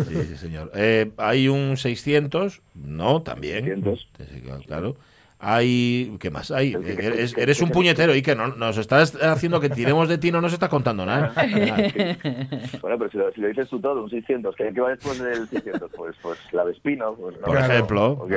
[0.08, 0.72] Sí, sí, señor.
[0.76, 3.66] Eh, hay un 600, no, también.
[3.66, 4.08] 600.
[4.18, 4.96] Sí, Claro.
[5.40, 6.72] Hay, ¿qué más hay?
[6.74, 10.10] Que- Eres, que- eres que- un puñetero y que no, nos estás haciendo que tiremos
[10.10, 11.32] de ti, no nos estás contando nada.
[12.82, 15.20] Bueno, pero si lo, si lo dices tú todo, un 600, ¿qué, qué va después
[15.20, 15.92] del 600?
[15.96, 17.14] Pues, pues la Vespino.
[17.16, 17.46] Pues, ¿no?
[17.46, 18.28] Por ejemplo.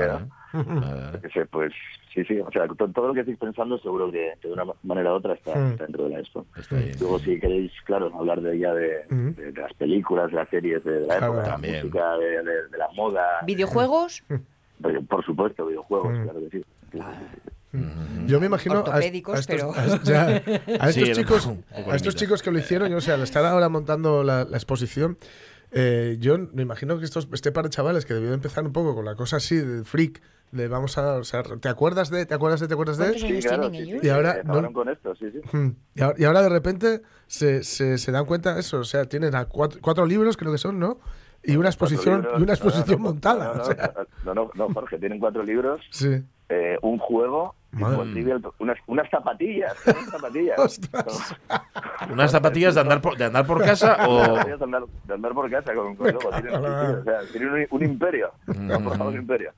[1.51, 1.73] Pues
[2.15, 5.13] sí, sí, o sea, todo lo que estáis pensando seguro que, que de una manera
[5.13, 5.71] u otra está, Mm.
[5.73, 6.45] está dentro de la expo.
[7.01, 9.31] Luego si queréis, claro, hablar de ya de, Mm.
[9.31, 12.69] de- de las películas, de las series, de la época, de la música, de, de-
[12.69, 14.25] de la moda, ¿Videojuegos?
[14.29, 16.23] de- por supuesto, videojuegos, Mm.
[16.25, 16.65] claro que sí.
[18.27, 20.37] Yo me imagino a, a estos, pero- a- ya, a
[20.89, 21.49] estos Sí, chicos,
[21.89, 24.57] a estos chicos que lo hicieron, yo, o sea, al estar ahora montando la, la
[24.57, 25.19] exposición,
[25.71, 28.73] eh, yo me imagino que estos, este par de chavales que debió de empezar un
[28.73, 30.21] poco con la cosa así de freak,
[30.51, 33.05] de vamos a, o sea, ¿te acuerdas de, te acuerdas de, te acuerdas de?
[33.05, 34.01] ¿Cuántos años tienen sí, ellos?
[34.03, 35.77] sí, Y ahora no- con esto, sí, sí.
[35.95, 39.05] Y ahora, y ahora de repente se, se, se dan cuenta de eso, o sea,
[39.05, 40.99] tienen a cuatro, cuatro libros, creo que son, ¿no?
[41.45, 43.45] Y una exposición, y una libros, no, no, exposición montada.
[43.45, 43.93] No, no, o sea,
[44.25, 46.21] no, no, no, Jorge, tienen cuatro libros, sí.
[46.51, 47.55] Eh, un juego,
[48.13, 50.81] trivial, unas, unas zapatillas, unas zapatillas.
[52.11, 54.19] ¿Unas zapatillas de andar por, de andar por casa o...?
[54.45, 56.31] De andar, de andar por casa con, con logo.
[56.33, 58.33] Sí, o sea, tienen un, un imperio.
[58.47, 59.53] Formado un imperio.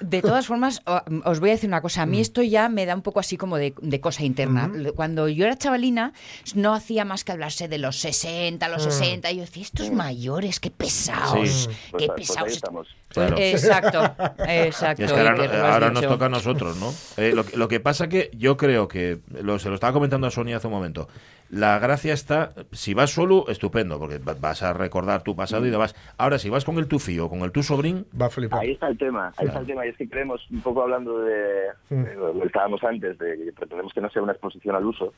[0.00, 0.82] De todas formas,
[1.24, 2.02] os voy a decir una cosa.
[2.02, 4.70] A mí esto ya me da un poco así como de, de cosa interna.
[4.94, 6.12] Cuando yo era chavalina,
[6.54, 8.90] no hacía más que hablarse de los 60, los Mm.
[8.90, 9.30] 60.
[9.30, 11.68] Y yo decía, estos mayores, qué pesados, Sí.
[11.90, 12.88] Pues, qué pues ahí pesados.
[13.08, 13.36] Claro.
[13.38, 14.02] Exacto,
[14.48, 15.02] exacto.
[15.02, 16.94] Y es que ahora, nos toca a nosotros, ¿no?
[17.16, 20.26] Eh, lo, que- lo que pasa que yo creo que, lo, se lo estaba comentando
[20.26, 21.08] a Sonia hace un momento,
[21.50, 25.70] la gracia está, si vas solo, estupendo, porque va- vas a recordar tu pasado y
[25.70, 25.94] demás.
[26.16, 28.06] Ahora, si vas con el tu fío, con el tu sobrín...
[28.20, 28.60] Va a flipar.
[28.60, 31.18] Ahí está el tema, ahí está el tema, y es que creemos, un poco hablando
[31.20, 32.02] de, Mm.
[32.04, 35.12] de lo que estábamos antes, de que pretendemos que no sea una exposición al uso,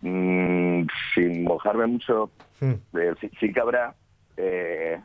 [0.00, 2.30] Mm, sin mojarme mucho,
[2.60, 3.94] eh, sí, sí que habrá
[4.36, 5.00] eh,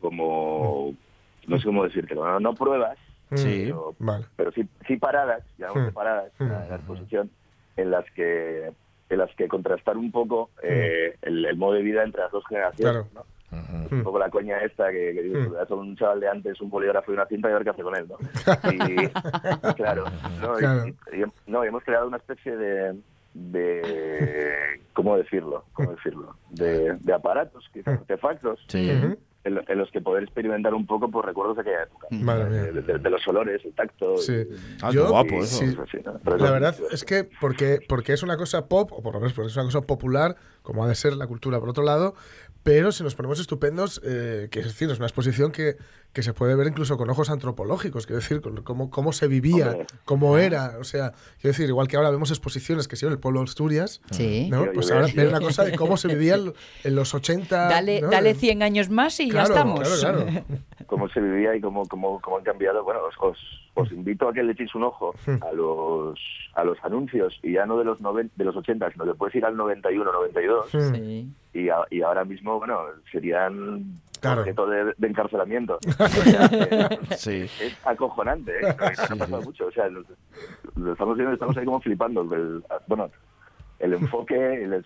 [0.00, 0.92] como,
[1.46, 2.98] no sé cómo decírtelo, no, no pruebas,
[3.34, 3.62] Sí.
[3.64, 4.26] pero, Vale.
[4.36, 5.94] pero sí, sí paradas, llamamos Mm.
[5.94, 7.30] paradas la, en la exposición,
[7.78, 8.70] en las que
[9.08, 12.44] en las que contrastar un poco eh, el, el modo de vida entre las dos
[12.48, 13.06] generaciones.
[13.06, 13.08] Claro.
[13.14, 13.24] ¿no?
[13.90, 15.52] Un poco la coña esta que, que dices, Mm.
[15.52, 17.70] "Pues, son un chaval de antes, un bolígrafo y una cinta y a ver qué
[17.70, 18.16] hace con él, ¿no?
[19.70, 20.04] Y, claro,
[20.40, 20.56] ¿no?
[20.56, 20.86] Y- Claro.
[20.86, 22.96] y- y- no, y hemos creado una especie de,
[23.34, 25.64] de ¿cómo decirlo?
[25.72, 26.34] ¿Cómo decirlo?
[26.50, 28.90] De, de aparatos, quizás artefactos, Sí.
[29.46, 32.08] En, lo- en los que poder experimentar un poco por recuerdos de aquella época.
[32.10, 32.62] Madre mía.
[32.72, 34.16] De, de- de los olores, el tacto.
[34.18, 34.32] Sí.
[34.32, 35.58] y- Ah, Yo- guapo y- eso.
[35.58, 35.76] sí.
[35.90, 36.18] sí, ¿no?
[36.22, 39.32] Pero La verdad es que porque, porque es una cosa pop, o por lo menos
[39.32, 42.14] porque es una cosa popular, como ha de ser la cultura por otro lado,
[42.62, 45.76] pero si nos ponemos estupendos, eh, que es decir, es una exposición que,
[46.16, 49.72] que se puede ver incluso con ojos antropológicos, quiero decir, con cómo, cómo se vivía,
[49.72, 49.86] Hombre.
[50.06, 51.10] cómo era, o sea,
[51.42, 54.48] quiero decir, igual que ahora vemos exposiciones que sí en el pueblo de Asturias, Sí.
[54.50, 54.64] ¿no?
[54.72, 56.36] Pues ahora ver una cosa de cómo se vivía
[56.84, 57.68] en, los 80.
[57.68, 58.08] Dale, ¿no?
[58.08, 59.80] dale 100 años más y Claro, ya estamos.
[60.00, 60.44] claro, claro.
[60.86, 62.82] cómo se vivía y cómo, cómo, cómo han cambiado.
[62.82, 63.38] Bueno, os, os,
[63.74, 66.18] os invito a que le echéis un ojo a los
[66.54, 69.34] a los anuncios y ya no de los noven, de los 80, sino que puedes
[69.34, 70.94] ir al 91, 92 Hmm.
[70.94, 71.28] Sí.
[71.52, 72.78] y, a- y ahora mismo, bueno,
[73.12, 74.40] serían Claro.
[74.42, 75.78] objeto de, de encarcelamiento.
[75.98, 76.46] O sea,
[77.10, 77.32] es, Sí.
[77.60, 78.76] es acojonante, ¿eh?
[78.78, 79.66] Nos ha pasado mucho.
[79.66, 80.02] O sea, lo,
[80.76, 82.22] lo estamos viendo, estamos ahí como flipando.
[82.34, 83.10] El- bueno,
[83.78, 84.84] el enfoque el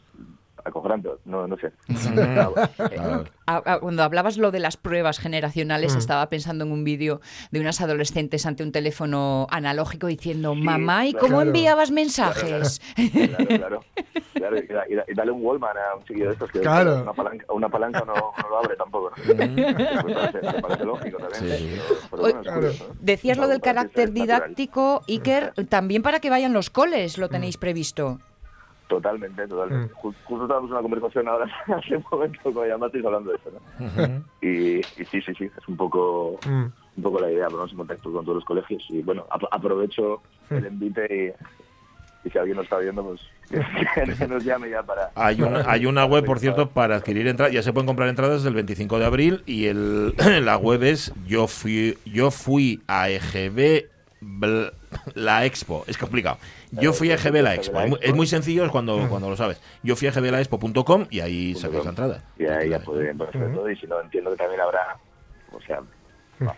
[0.61, 1.73] es acojonante, no, no sé.
[3.53, 5.99] Ah, Cuando hablabas lo de las pruebas generacionales, Mm.
[5.99, 11.11] estaba pensando en un vídeo de unas adolescentes ante un teléfono analógico diciendo, mamá, ¿y
[11.13, 11.27] claro.
[11.27, 11.51] cómo Claro.
[11.51, 12.81] enviabas mensajes?
[12.95, 13.81] Claro, claro.
[14.33, 16.61] Claro, y, da- y da- y dale un Wallman a un chiquillo de estos que
[16.61, 17.03] Claro.
[17.03, 19.11] una palanca, una palanca no, no lo abre tampoco.
[19.27, 19.35] ¿no?
[19.35, 21.59] me, parece, me parece lógico también.
[21.59, 21.77] Sí.
[21.77, 22.61] Pero, pero bueno, es Claro.
[22.61, 22.95] curioso, ¿no?
[23.01, 28.19] Decías lo del carácter didáctico, Iker, también para que vayan los coles, lo tenéis previsto.
[28.91, 29.95] Totalmente, totalmente.
[29.95, 33.51] Ju- Justo estábamos en una conversación ahora hace un momento cuando llamasteis hablando de eso,
[33.53, 34.25] ¿no?
[34.43, 36.65] y, y sí, sí, sí, es un poco Mm.
[36.97, 40.23] un poco la idea, ponernos en contacto con todos los colegios y bueno, ap- aprovecho
[40.51, 41.35] el envite
[42.25, 43.21] y, y si alguien nos está viendo, pues
[43.95, 45.11] que, que nos llame ya para...
[45.15, 47.55] Hay una, hay una web, por cierto, para adquirir entradas.
[47.55, 50.15] Ya se pueden comprar entradas desde el 25 de abril y el,
[50.45, 53.87] la web es yo fui, yo fui a EGB
[55.15, 55.85] la Expo.
[55.87, 56.39] Es complicado.
[56.73, 57.81] Yo fui a EGB la Expo.
[58.01, 59.61] Es muy, sencillo es cuando, cuando lo sabes.
[59.83, 62.23] Yo fui a EGB la Expo.com y ahí sacas la entrada.
[62.39, 64.97] Y ahí ya ponerse de todo y si no, entiendo que también habrá,
[65.53, 65.81] o sea,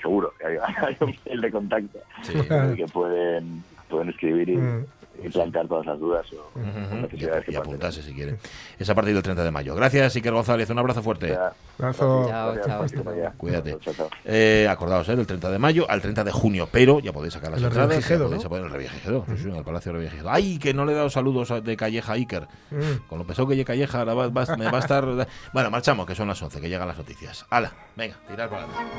[0.01, 0.57] seguro que hay,
[0.87, 2.35] hay un mail de contacto Sí.
[2.77, 4.87] que pueden, pueden escribir y, Mm.
[5.25, 8.39] Y plantear todas las dudas o, necesidades que Y puedan apuntarse si quieren.
[8.79, 9.75] Es a partir del 30 de mayo.
[9.75, 10.69] Gracias, Iker González.
[10.71, 11.37] Un abrazo fuerte.
[11.79, 12.27] Abrazo.
[12.29, 12.85] Chao, chao.
[13.37, 13.79] Cuídate.
[14.25, 15.17] Eh, acordaos, ¿eh?
[15.17, 18.09] del 30 de mayo al 30 de junio, pero ya podéis sacar las entradas.
[18.09, 18.71] Ya podéis poner el
[19.39, 20.31] sí, en el Palacio Revillagigedo.
[20.31, 22.49] ¡Ay, que no le he dado saludos de Calleja a Iker!
[22.71, 23.07] Mm.
[23.09, 25.05] Con lo pesado que llegue Calleja, ahora va- va- me va a estar...
[25.53, 27.47] Bueno, marchamos, que son las 11, que llegan las noticias.
[27.51, 27.73] ¡Hala!
[27.97, 28.93] Venga, tirar para adelante.